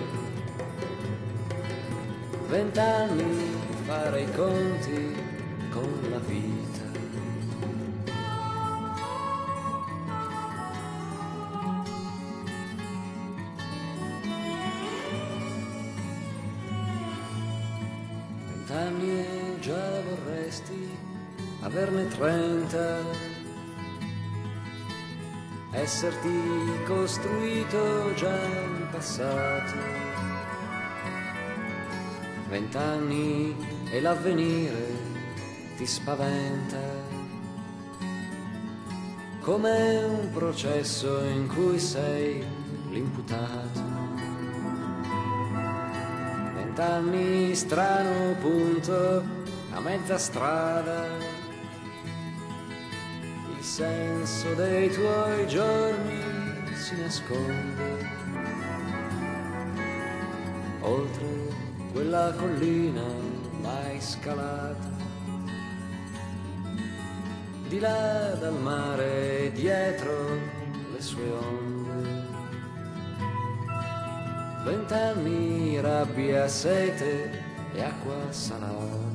Vent'anni 2.48 3.47
fare 3.88 4.22
i 4.22 4.32
conti 4.34 5.16
con 5.70 6.10
la 6.10 6.20
vita 6.20 6.86
Vent'anni 18.50 19.10
e 19.10 19.58
già 19.62 20.02
vorresti 20.02 20.90
averne 21.62 22.08
trenta, 22.10 23.00
esserti 25.72 26.30
costruito 26.86 28.14
già 28.16 28.28
un 28.28 28.88
passato. 28.92 29.76
Vent'anni 32.50 33.77
e 33.92 34.02
l'avvenire 34.02 34.86
ti 35.78 35.86
spaventa, 35.86 36.80
come 39.42 40.04
un 40.04 40.30
processo 40.32 41.24
in 41.24 41.48
cui 41.48 41.80
sei 41.80 42.44
l'imputato. 42.90 43.82
Vent'anni 46.56 47.56
strano 47.56 48.34
punto 48.36 49.24
a 49.72 49.80
mezza 49.80 50.18
strada. 50.18 51.06
Il 53.58 53.64
senso 53.64 54.54
dei 54.56 54.92
tuoi 54.92 55.48
giorni 55.48 56.22
si 56.74 57.00
nasconde. 57.00 58.16
Oltre 60.82 61.26
quella 61.92 62.34
collina 62.38 63.27
mai 63.98 64.02
scalata 64.02 64.92
di 67.68 67.80
là 67.80 68.36
dal 68.40 68.54
mare 68.54 69.52
dietro 69.54 70.40
le 70.94 71.02
sue 71.02 71.30
onde 71.32 72.26
vent'anni 74.64 75.80
rabbia, 75.80 76.48
sete 76.48 77.44
e 77.74 77.82
acqua 77.82 78.32
salata. 78.32 79.07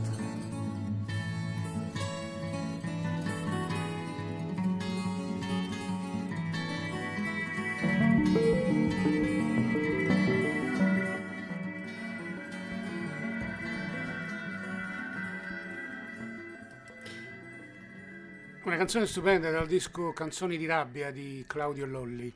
Canzone 18.82 19.06
stupenda 19.06 19.48
dal 19.52 19.68
disco 19.68 20.12
Canzoni 20.12 20.56
di 20.56 20.66
rabbia 20.66 21.12
di 21.12 21.44
Claudio 21.46 21.86
Lolli. 21.86 22.32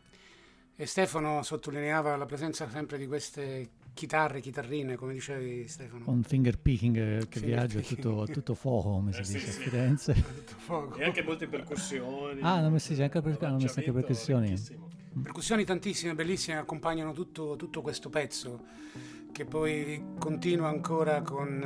E 0.77 0.87
Stefano 0.87 1.43
sottolineava 1.43 2.15
la 2.15 2.25
presenza 2.25 2.69
sempre 2.71 2.99
di 2.99 3.07
queste 3.09 3.71
chitarre, 3.95 4.39
chitarrine, 4.41 4.95
come 4.95 5.13
dicevi 5.15 5.67
Stefano. 5.67 6.05
Con 6.05 6.23
finger 6.23 6.57
picking 6.57 6.97
eh, 6.97 7.19
che 7.29 7.41
Finger 7.41 7.49
viaggia 7.67 7.81
picking. 7.81 8.01
tutto, 8.01 8.33
tutto 8.33 8.55
fuoco, 8.55 8.91
come 8.91 9.13
si 9.13 9.23
Eh, 9.23 9.25
sì, 9.25 9.33
dice 9.33 9.51
sì. 9.51 9.59
a 9.59 9.63
Firenze. 9.65 10.13
Tutto 10.23 10.55
fuoco. 10.59 10.97
E 10.99 11.05
anche 11.05 11.23
molte 11.25 11.49
percussioni. 11.49 12.41
Ah, 12.43 12.53
hanno 12.55 12.71
messo- 12.71 12.95
sì, 12.95 13.03
anche 13.03 13.21
per- 13.21 13.39
hanno 13.43 13.57
messo 13.59 13.79
anche 13.81 13.91
percussioni. 13.93 14.49
ricchissimo. 14.51 14.89
Percussioni 15.21 15.65
tantissime, 15.65 16.15
bellissime, 16.15 16.59
accompagnano 16.59 17.13
tutto, 17.13 17.57
tutto 17.57 17.81
questo 17.83 18.09
pezzo 18.09 18.63
che 19.33 19.45
poi 19.47 20.01
continua 20.19 20.69
ancora 20.69 21.23
con 21.23 21.61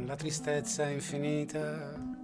eh, 0.00 0.06
la 0.06 0.14
tristezza 0.14 0.88
infinita 0.88 2.14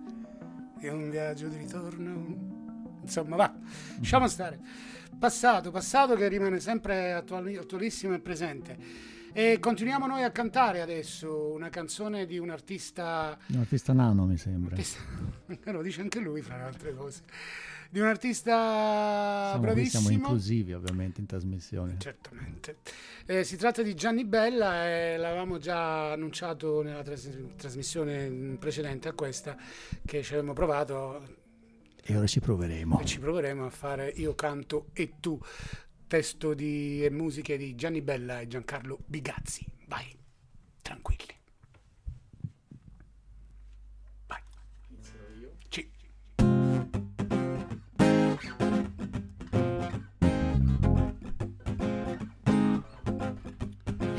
e 0.83 0.91
un 0.91 1.09
viaggio 1.11 1.49
di 1.49 1.57
ritorno. 1.57 2.61
Insomma, 3.03 3.37
va, 3.37 3.55
lasciamo 3.99 4.27
stare. 4.29 4.59
Passato, 5.19 5.71
passato 5.71 6.15
che 6.17 6.27
rimane 6.29 6.59
sempre 6.61 7.13
attuali- 7.13 7.57
attualissimo 7.57 8.15
e 8.15 8.21
presente. 8.21 8.77
E 9.33 9.59
continuiamo 9.61 10.07
noi 10.07 10.25
a 10.25 10.31
cantare 10.31 10.81
adesso 10.83 11.53
una 11.53 11.71
canzone 11.71 12.27
di 12.27 12.39
un 12.39 12.51
artista 12.51 13.39
Un 13.47 13.61
artista 13.61 13.93
nano, 13.93 14.27
mi 14.27 14.37
sembra. 14.37 14.75
artista- 14.77 15.01
lo 15.73 15.81
dice 15.83 16.01
anche 16.03 16.19
lui 16.21 16.43
fra 16.43 16.57
le 16.57 16.63
altre 16.65 16.95
cose 16.95 17.23
di 17.93 18.01
un 18.01 18.07
artista 18.07 19.49
Siamo, 19.51 19.61
bravissimo 19.61 20.09
siamo 20.09 20.17
inclusivi 20.17 20.73
ovviamente 20.73 21.21
in 21.21 21.27
trasmissione. 21.27 21.97
certamente. 21.99 22.79
Eh, 23.27 23.45
si 23.45 23.59
tratta 23.59 23.83
di 23.83 23.95
Gianni 23.95 24.25
Bella 24.25 24.89
e 24.89 25.19
l'avevamo 25.19 25.59
già 25.59 26.13
annunciato 26.13 26.81
nella 26.81 27.03
tras- 27.03 27.29
trasmissione 27.55 28.57
precedente 28.59 29.09
a 29.09 29.13
questa 29.13 29.59
che 30.07 30.23
ci 30.23 30.33
avevamo 30.33 30.55
provato. 30.55 31.37
E 32.03 32.17
ora 32.17 32.27
ci 32.27 32.41
proveremo. 32.41 32.99
e 32.99 33.05
ci 33.05 33.19
proveremo 33.19 33.67
a 33.67 33.71
fare 33.71 34.09
Io 34.09 34.35
canto 34.35 34.87
e 34.95 35.17
tu 35.21 35.39
testo 36.07 36.55
di, 36.55 37.05
e 37.05 37.11
musiche 37.11 37.59
di 37.59 37.75
Gianni 37.75 38.01
Bella 38.01 38.41
e 38.41 38.47
Giancarlo 38.49 39.01
Bigazzi. 39.05 39.67
Vai 39.87 40.17
tranquilli 40.81 41.41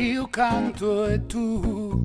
Io 0.04 0.28
canto 0.28 1.06
e 1.06 1.26
tu 1.26 2.04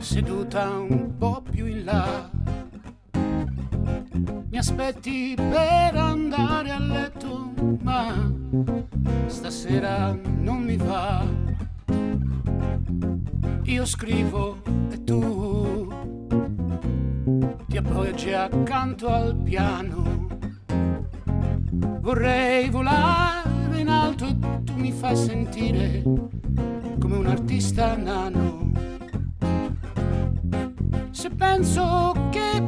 seduta 0.00 0.68
un 0.68 1.14
po' 1.16 1.40
più 1.48 1.66
in 1.66 1.84
là 1.84 2.28
mi 4.50 4.58
aspetti 4.58 5.34
per 5.36 5.94
andare 5.94 6.70
a 6.70 6.80
letto, 6.80 7.52
ma 7.82 8.32
stasera 9.26 10.18
non 10.40 10.64
mi 10.64 10.76
va. 10.76 11.24
Io 13.62 13.84
scrivo 13.84 14.60
e 14.90 15.04
tu 15.04 15.88
ti 17.68 17.76
appoggi 17.76 18.32
accanto 18.32 19.08
al 19.08 19.36
piano. 19.36 20.26
Vorrei 22.00 22.68
volare 22.70 23.41
alto 23.92 24.26
tu 24.64 24.74
mi 24.74 24.90
fai 24.90 25.16
sentire 25.16 26.02
come 26.98 27.16
un 27.16 27.26
artista 27.26 27.96
nano. 27.96 28.70
Se 31.10 31.28
penso 31.30 32.12
che 32.30 32.66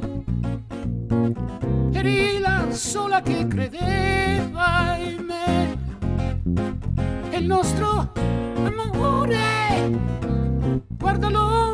eri 1.92 2.38
la 2.38 2.66
sola 2.70 3.22
che 3.22 3.46
credeva 3.46 4.96
in 4.96 5.24
me 5.24 5.78
e 7.30 7.38
il 7.38 7.46
nostro 7.46 8.12
amore 8.92 9.90
guardalo 10.98 11.73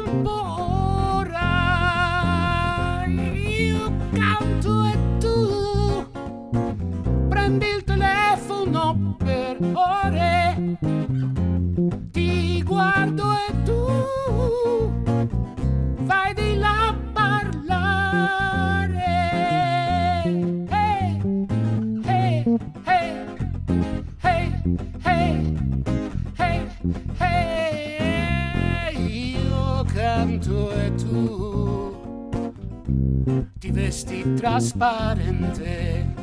trasparente 34.41 36.15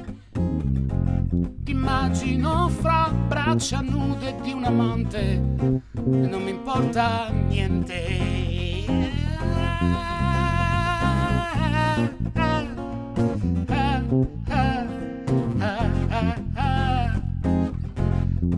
ti 1.64 1.72
immagino 1.72 2.68
fra 2.68 3.12
braccia 3.28 3.82
nude 3.82 4.34
di 4.42 4.54
un 4.54 4.64
amante 4.64 5.20
e 5.20 5.40
non 6.04 6.42
mi 6.42 6.50
importa 6.50 7.30
niente 7.48 8.86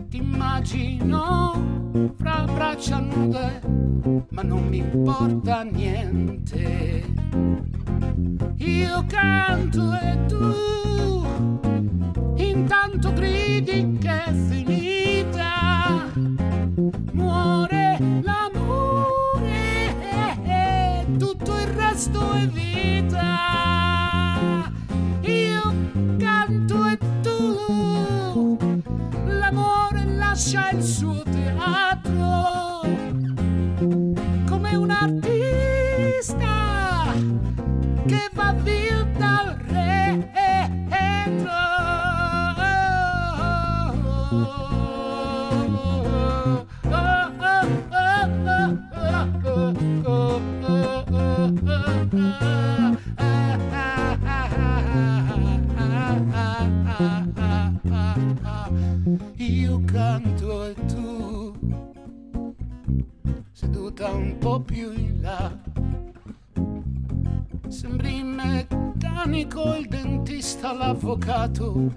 Ti 0.08 0.18
immagino 0.18 2.14
fra 2.18 2.46
braccia 2.46 3.00
nude, 3.00 3.62
ma 4.30 4.42
non 4.42 4.68
mi 4.68 4.78
importa 4.78 5.64
niente. 5.64 5.99
avvocato 71.10 71.92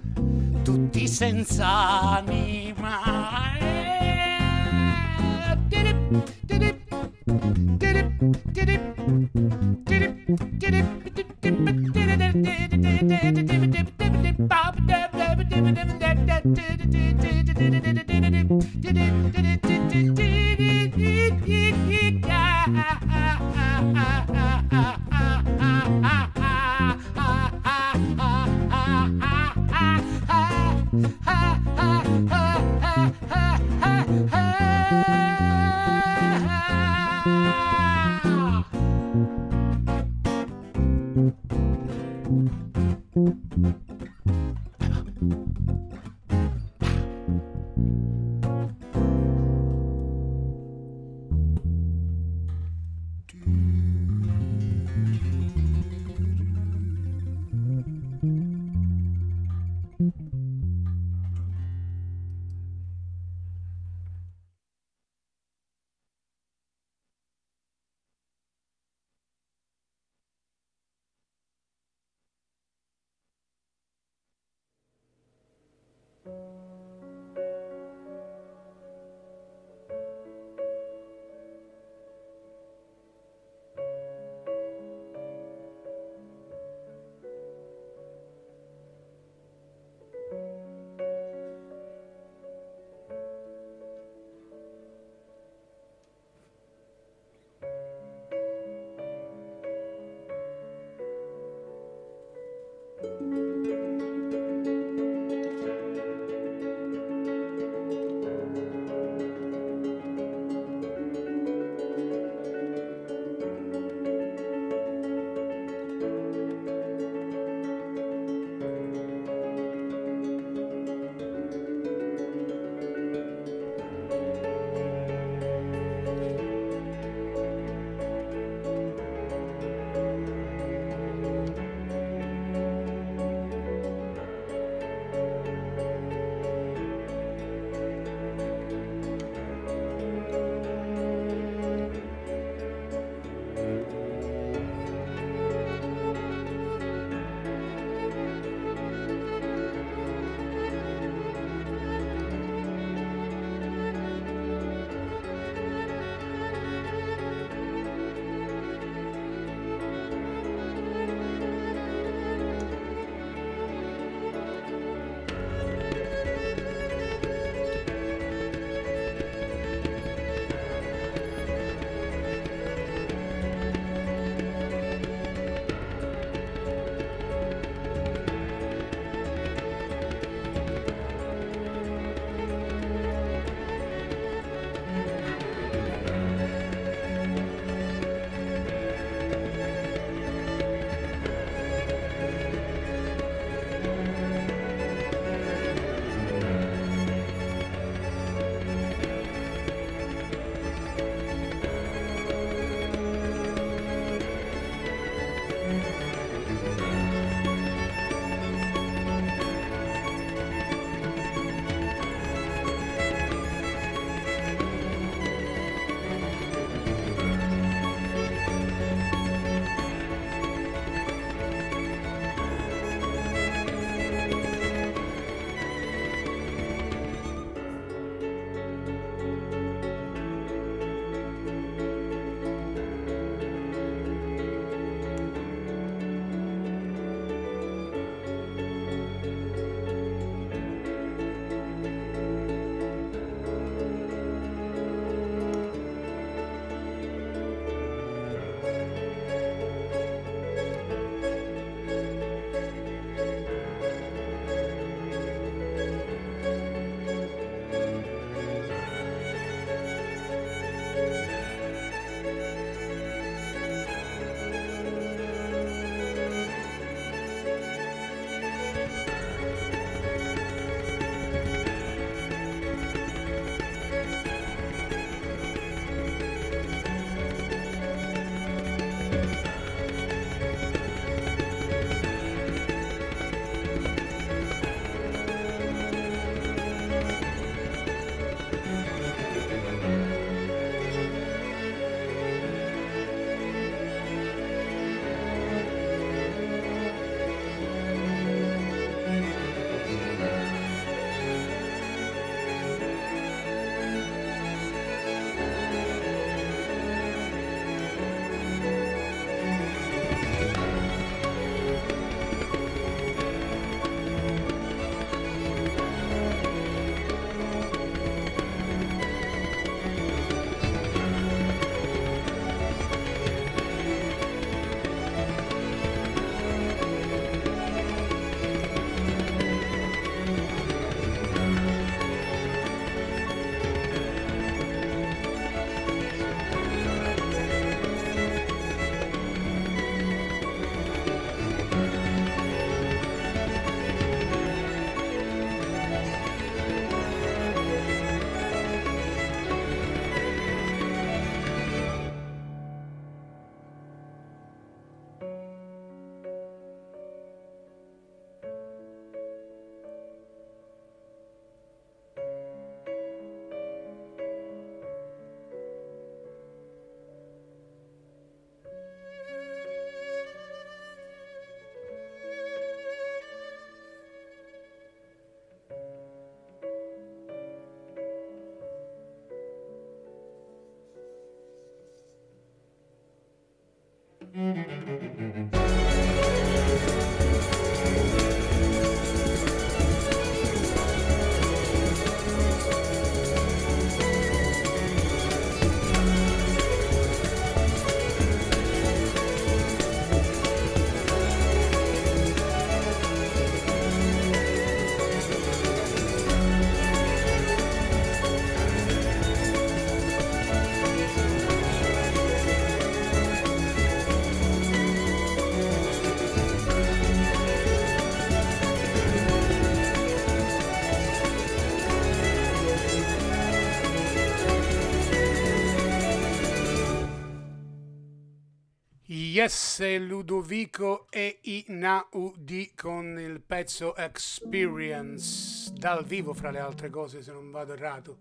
Yes, 429.33 429.81
Ludovico 429.99 431.07
e 431.09 431.39
Inaudi 431.41 432.73
con 432.77 433.19
il 433.19 433.41
pezzo 433.41 433.97
Experience 433.97 435.73
dal 435.73 436.05
vivo 436.05 436.35
fra 436.35 436.51
le 436.51 436.59
altre 436.59 436.91
cose 436.91 437.23
se 437.23 437.33
non 437.33 437.51
vado 437.51 437.73
errato. 437.73 438.19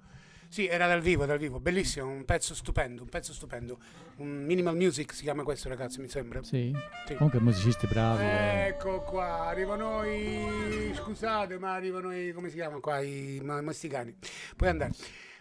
Sì, 0.47 0.67
era 0.67 0.87
dal 0.87 1.01
vivo, 1.01 1.25
dal 1.25 1.37
vivo, 1.37 1.59
bellissimo, 1.59 2.07
un 2.07 2.23
pezzo 2.23 2.55
stupendo, 2.55 3.03
un 3.03 3.09
pezzo 3.09 3.33
stupendo. 3.33 3.77
Un 4.19 4.45
minimal 4.45 4.77
music 4.77 5.13
si 5.13 5.23
chiama 5.23 5.43
questo 5.43 5.67
ragazzi, 5.67 5.99
mi 5.99 6.07
sembra. 6.07 6.41
Sì. 6.43 6.73
Sì. 7.05 7.15
Comunque 7.15 7.41
musicisti 7.41 7.87
bravi. 7.87 8.23
eh. 8.23 8.67
Ecco 8.67 9.01
qua, 9.01 9.47
arrivano 9.47 10.05
i... 10.05 10.93
scusate, 10.95 11.59
ma 11.59 11.73
arrivano 11.73 12.15
i... 12.15 12.31
come 12.31 12.47
si 12.47 12.55
chiamano 12.55 12.79
qua? 12.79 13.01
I 13.01 13.41
ma- 13.43 13.59
masticani. 13.61 14.15
Puoi 14.55 14.69
andare. 14.69 14.93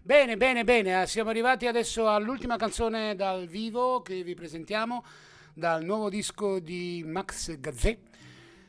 Bene, 0.02 0.36
bene, 0.36 0.64
bene, 0.64 1.02
eh, 1.02 1.06
siamo 1.06 1.30
arrivati 1.30 1.68
adesso 1.68 2.08
all'ultima 2.08 2.56
canzone 2.56 3.14
dal 3.14 3.46
vivo 3.46 4.02
che 4.02 4.24
vi 4.24 4.34
presentiamo, 4.34 5.04
dal 5.54 5.84
nuovo 5.84 6.08
disco 6.08 6.58
di 6.58 7.02
Max 7.06 7.58
Gazzè. 7.58 7.98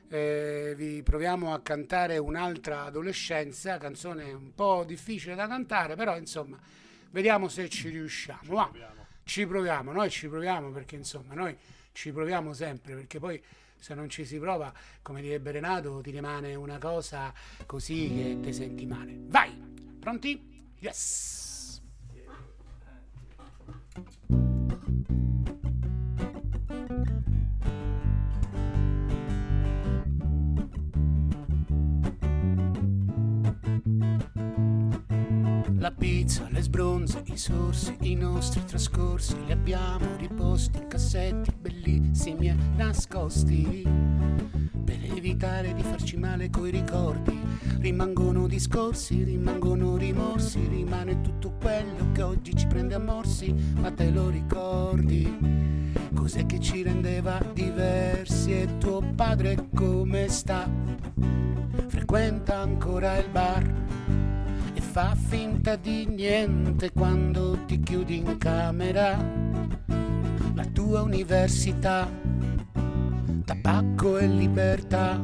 Eh, 0.10 0.74
vi 0.76 1.02
proviamo 1.04 1.54
a 1.54 1.62
cantare 1.62 2.18
un'altra 2.18 2.84
adolescenza, 2.84 3.78
canzone 3.78 4.32
un 4.34 4.54
po' 4.54 4.84
difficile 4.86 5.36
da 5.36 5.48
cantare, 5.48 5.96
però 5.96 6.18
insomma, 6.18 6.60
vediamo 7.12 7.48
se 7.48 7.70
ci 7.70 7.90
riusciamo. 7.90 8.54
va. 8.54 8.72
Ci 9.24 9.46
proviamo, 9.46 9.92
noi 9.92 10.10
ci 10.10 10.28
proviamo 10.28 10.72
perché 10.72 10.96
insomma, 10.96 11.34
noi 11.34 11.56
ci 11.94 12.12
proviamo 12.12 12.54
sempre, 12.54 12.96
perché 12.96 13.20
poi 13.20 13.42
se 13.78 13.94
non 13.94 14.10
ci 14.10 14.26
si 14.26 14.38
prova, 14.38 14.72
come 15.02 15.22
direbbe 15.22 15.52
Renato, 15.52 16.02
ti 16.02 16.12
rimane 16.12 16.54
una 16.56 16.78
cosa 16.78 17.34
così 17.66 18.12
che 18.14 18.40
ti 18.42 18.54
senti 18.54 18.86
male. 18.86 19.16
Vai! 19.28 19.52
Pronti? 20.00 20.70
Yes! 20.80 21.82
La 24.28 24.51
pizza, 36.02 36.48
le 36.50 36.64
sbronze, 36.64 37.22
i 37.26 37.38
sorsi, 37.38 37.96
i 38.00 38.16
nostri 38.16 38.66
trascorsi 38.66 39.36
li 39.46 39.52
abbiamo 39.52 40.16
riposti 40.18 40.80
in 40.80 40.88
cassetti 40.88 41.54
bellissimi 41.56 42.48
e 42.48 42.56
nascosti. 42.76 43.84
Per 44.84 44.98
evitare 45.16 45.76
di 45.76 45.84
farci 45.84 46.18
male 46.18 46.50
coi 46.50 46.72
ricordi, 46.72 47.40
rimangono 47.82 48.48
discorsi, 48.48 49.24
rimangono 49.24 49.96
rimorsi, 49.96 50.66
rimane 50.68 51.22
tutto 51.22 51.54
quello 51.62 52.12
che 52.14 52.24
oggi 52.24 52.56
ci 52.56 52.66
prende 52.66 52.96
a 52.96 53.00
morsi, 53.00 53.54
ma 53.76 53.92
te 53.92 54.10
lo 54.10 54.30
ricordi? 54.30 55.38
Cos'è 56.16 56.48
che 56.48 56.60
ci 56.60 56.82
rendeva 56.82 57.40
diversi 57.54 58.60
e 58.60 58.78
tuo 58.80 59.04
padre 59.16 59.68
come 59.76 60.28
sta? 60.30 60.68
Frequenta 61.90 62.58
ancora 62.58 63.18
il 63.18 63.30
bar 63.30 64.30
fa 64.92 65.16
finta 65.16 65.78
di 65.78 66.06
niente 66.06 66.92
quando 66.92 67.64
ti 67.66 67.80
chiudi 67.80 68.18
in 68.18 68.38
camera. 68.38 69.18
La 70.54 70.66
tua 70.66 71.04
università, 71.04 72.10
tabacco 73.46 74.18
e 74.18 74.28
libertà, 74.28 75.18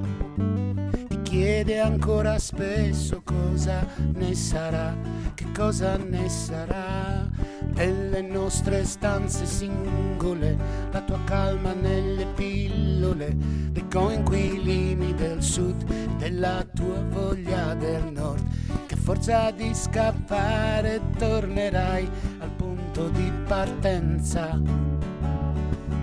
chiede 1.38 1.79
ancora 1.79 2.39
spesso 2.39 3.21
cosa 3.23 3.85
ne 4.13 4.33
sarà, 4.33 4.97
che 5.35 5.45
cosa 5.55 5.95
ne 5.95 6.27
sarà 6.29 7.29
delle 7.73 8.21
nostre 8.21 8.83
stanze 8.83 9.45
singole, 9.45 10.57
la 10.91 10.99
tua 11.01 11.23
calma 11.25 11.73
nelle 11.73 12.25
pillole, 12.33 13.35
dei 13.69 13.88
coinquilini 13.88 15.13
del 15.13 15.43
sud, 15.43 15.83
della 16.17 16.65
tua 16.73 17.03
voglia 17.07 17.75
del 17.75 18.11
nord, 18.11 18.43
che 18.88 18.95
forza 18.95 19.51
di 19.51 19.75
scappare 19.75 20.99
tornerai 21.19 22.09
al 22.39 22.49
punto 22.49 23.09
di 23.09 23.31
partenza 23.45 24.59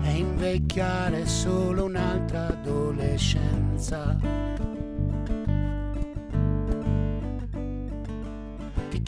e 0.01 0.11
invecchiare 0.11 1.27
solo 1.27 1.83
un'altra 1.83 2.47
adolescenza. 2.47 4.74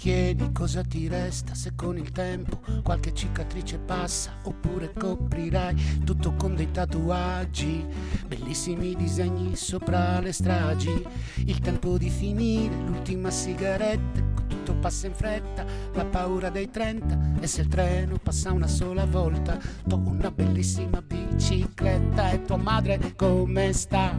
Chiedi 0.08 0.53
cosa 0.53 0.84
ti 0.84 1.10
resta 1.10 1.53
se 1.53 1.74
con 1.76 1.97
il 1.97 2.14
tempo 2.14 2.62
qualche 2.82 3.14
cicatrice 3.14 3.78
passa 3.78 4.38
oppure 4.43 4.93
coprirai 4.93 6.01
tutto 6.05 6.34
con 6.36 6.55
dei 6.55 6.72
tatuaggi, 6.72 7.86
bellissimi 8.26 8.95
disegni 8.95 9.58
sopra 9.58 10.22
le 10.22 10.32
stragi, 10.32 11.05
il 11.43 11.60
tempo 11.60 11.97
di 11.97 12.10
finire 12.10 12.74
l'ultima 12.74 13.30
sigaretta, 13.30 14.22
tutto 14.47 14.76
passa 14.76 15.08
in 15.08 15.14
fretta, 15.14 15.66
la 15.91 16.05
paura 16.05 16.49
dei 16.49 16.70
30 16.72 17.41
e 17.41 17.47
se 17.47 17.64
il 17.64 17.68
treno 17.68 18.18
passa 18.18 18.53
una 18.53 18.68
sola 18.68 19.05
volta, 19.05 19.60
tu 19.84 20.01
una 20.05 20.32
bellissima 20.32 21.01
bicicletta 21.01 22.32
e 22.32 22.43
tua 22.43 22.55
madre 22.55 23.14
come 23.18 23.74
sta? 23.74 24.18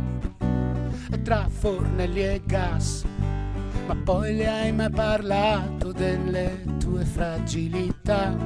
Tra 1.23 1.49
fornelli 1.49 2.25
e 2.25 2.43
gas 2.45 3.07
ma 3.89 3.97
poi 4.05 4.37
le 4.37 4.47
hai 4.47 4.71
mai 4.71 4.91
parlato 4.91 5.93
delle 5.93 6.63
tue 6.79 7.07
fragilità? 7.07 8.37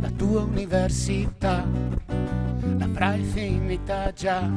La 0.00 0.10
tua 0.16 0.40
università 0.40 1.66
l'avrai 2.78 3.22
finita 3.24 4.10
già. 4.12 4.50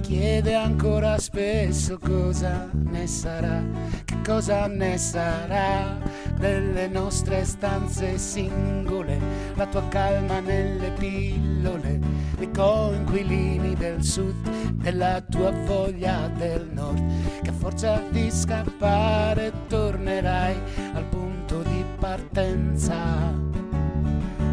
Chiede 0.00 0.54
ancora 0.54 1.18
spesso 1.18 1.98
cosa 1.98 2.70
ne 2.72 3.06
sarà, 3.06 3.62
che 4.04 4.16
cosa 4.24 4.66
ne 4.66 4.96
sarà 4.96 5.98
delle 6.38 6.88
nostre 6.88 7.44
stanze 7.44 8.16
singole, 8.16 9.18
la 9.54 9.66
tua 9.66 9.86
calma 9.88 10.40
nelle 10.40 10.90
pillole, 10.92 11.98
dei 12.36 12.50
coinquilini 12.50 13.74
del 13.74 14.02
sud, 14.02 14.48
della 14.74 15.20
tua 15.20 15.50
voglia 15.50 16.30
del 16.36 16.68
nord, 16.72 17.02
che 17.42 17.50
a 17.50 17.52
forza 17.52 18.00
di 18.10 18.30
scappare 18.30 19.52
tornerai 19.66 20.56
al 20.94 21.04
punto 21.04 21.62
di 21.62 21.84
partenza 21.98 23.34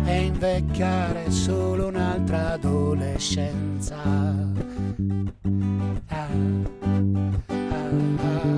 e 0.05 0.21
invecchiare 0.21 1.31
solo 1.31 1.87
un'altra 1.87 2.53
adolescenza. 2.53 4.45
Ah, 6.09 6.29
ah, 7.49 7.89
ah. 8.23 8.55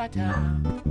Ta-ta. 0.00 0.89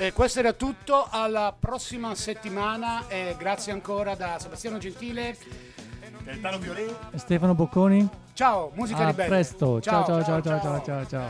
E 0.00 0.12
questo 0.12 0.38
era 0.38 0.52
tutto, 0.52 1.08
alla 1.10 1.52
prossima 1.58 2.14
settimana 2.14 3.08
e 3.08 3.34
grazie 3.36 3.72
ancora 3.72 4.14
da 4.14 4.38
Sebastiano 4.38 4.78
Gentile. 4.78 5.36
Gaetano 6.22 6.58
Violet. 6.58 6.94
E 7.10 7.18
Stefano 7.18 7.52
Bocconi? 7.56 8.08
Ciao, 8.32 8.70
musica 8.74 9.08
A 9.08 9.12
presto. 9.12 9.80
Ciao 9.80 10.06
ciao 10.06 10.22
ciao 10.22 10.40
ciao 10.40 10.60
ciao 10.60 10.82
ciao 10.84 11.04
ciao. 11.04 11.28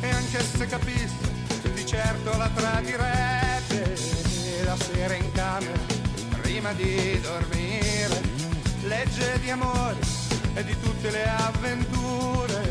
e 0.00 0.08
anche 0.08 0.40
se 0.40 0.66
capisse 0.66 1.72
di 1.74 1.84
certo 1.84 2.34
la 2.38 2.48
tradirebbe 2.54 3.96
la 4.64 4.76
sera 4.76 5.14
in 5.14 5.30
camera 5.32 5.80
prima 6.40 6.72
di 6.72 7.20
dormire 7.20 8.18
legge 8.84 9.38
di 9.40 9.50
amore 9.50 9.98
e 10.54 10.64
di 10.64 10.80
tutte 10.80 11.10
le 11.10 11.28
avventure 11.28 12.62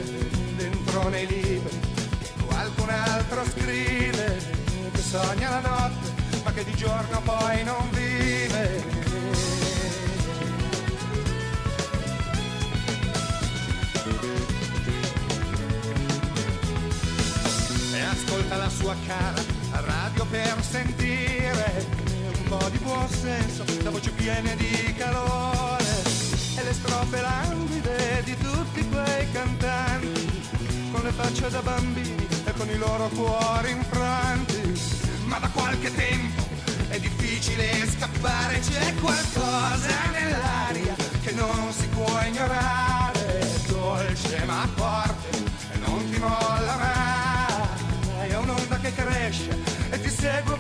dentro 0.56 1.08
nei 1.10 1.28
libri 1.28 1.87
un 2.88 2.94
altro 2.94 3.44
scrive 3.44 4.38
che 4.94 5.02
sogna 5.02 5.50
la 5.50 5.60
notte 5.60 6.42
ma 6.44 6.54
che 6.54 6.64
di 6.64 6.74
giorno 6.76 7.22
poi 7.22 7.64
non 7.66 7.90
vive. 7.92 8.84
E 17.94 18.00
ascolta 18.00 18.56
la 18.56 18.70
sua 18.70 18.96
cara 19.06 19.42
a 19.72 19.80
radio 19.82 20.26
per 20.26 20.56
sentire 20.62 21.86
un 22.38 22.44
po' 22.48 22.70
di 22.70 22.78
buon 22.78 23.10
senso, 23.10 23.66
la 23.84 23.90
voce 23.90 24.12
piena 24.12 24.54
di 24.56 24.96
calore 24.98 25.84
e 26.56 26.64
le 26.64 26.74
strofe 26.74 27.20
languide 27.20 28.22
di 28.24 28.38
tutti 28.38 28.88
quei 28.88 29.30
cantanti 29.34 30.46
con 30.92 31.04
le 31.04 31.12
facce 31.12 31.50
da 31.50 31.62
bambini 31.62 32.37
con 32.58 32.70
i 32.70 32.78
loro 32.78 33.08
cuori 33.10 33.72
infranti. 33.72 34.74
Ma 35.26 35.38
da 35.38 35.50
qualche 35.50 35.94
tempo 35.94 36.44
è 36.90 37.00
difficile 37.00 37.88
scappare, 37.88 38.60
c'è 38.60 38.94
qualcosa 38.96 39.96
nell'aria 40.12 40.96
che 41.22 41.32
non 41.34 41.72
si 41.72 41.88
può 41.90 42.20
ignorare. 42.26 43.40
È 43.40 43.60
Dolce 43.68 44.44
ma 44.46 44.68
forte 44.76 45.38
e 45.74 45.78
non 45.86 46.10
ti 46.10 46.18
molla 46.18 46.76
mai. 46.78 48.30
È 48.30 48.38
un'onda 48.38 48.78
che 48.80 48.94
cresce 48.94 49.58
e 49.90 50.02
ti 50.02 50.10
segue 50.10 50.58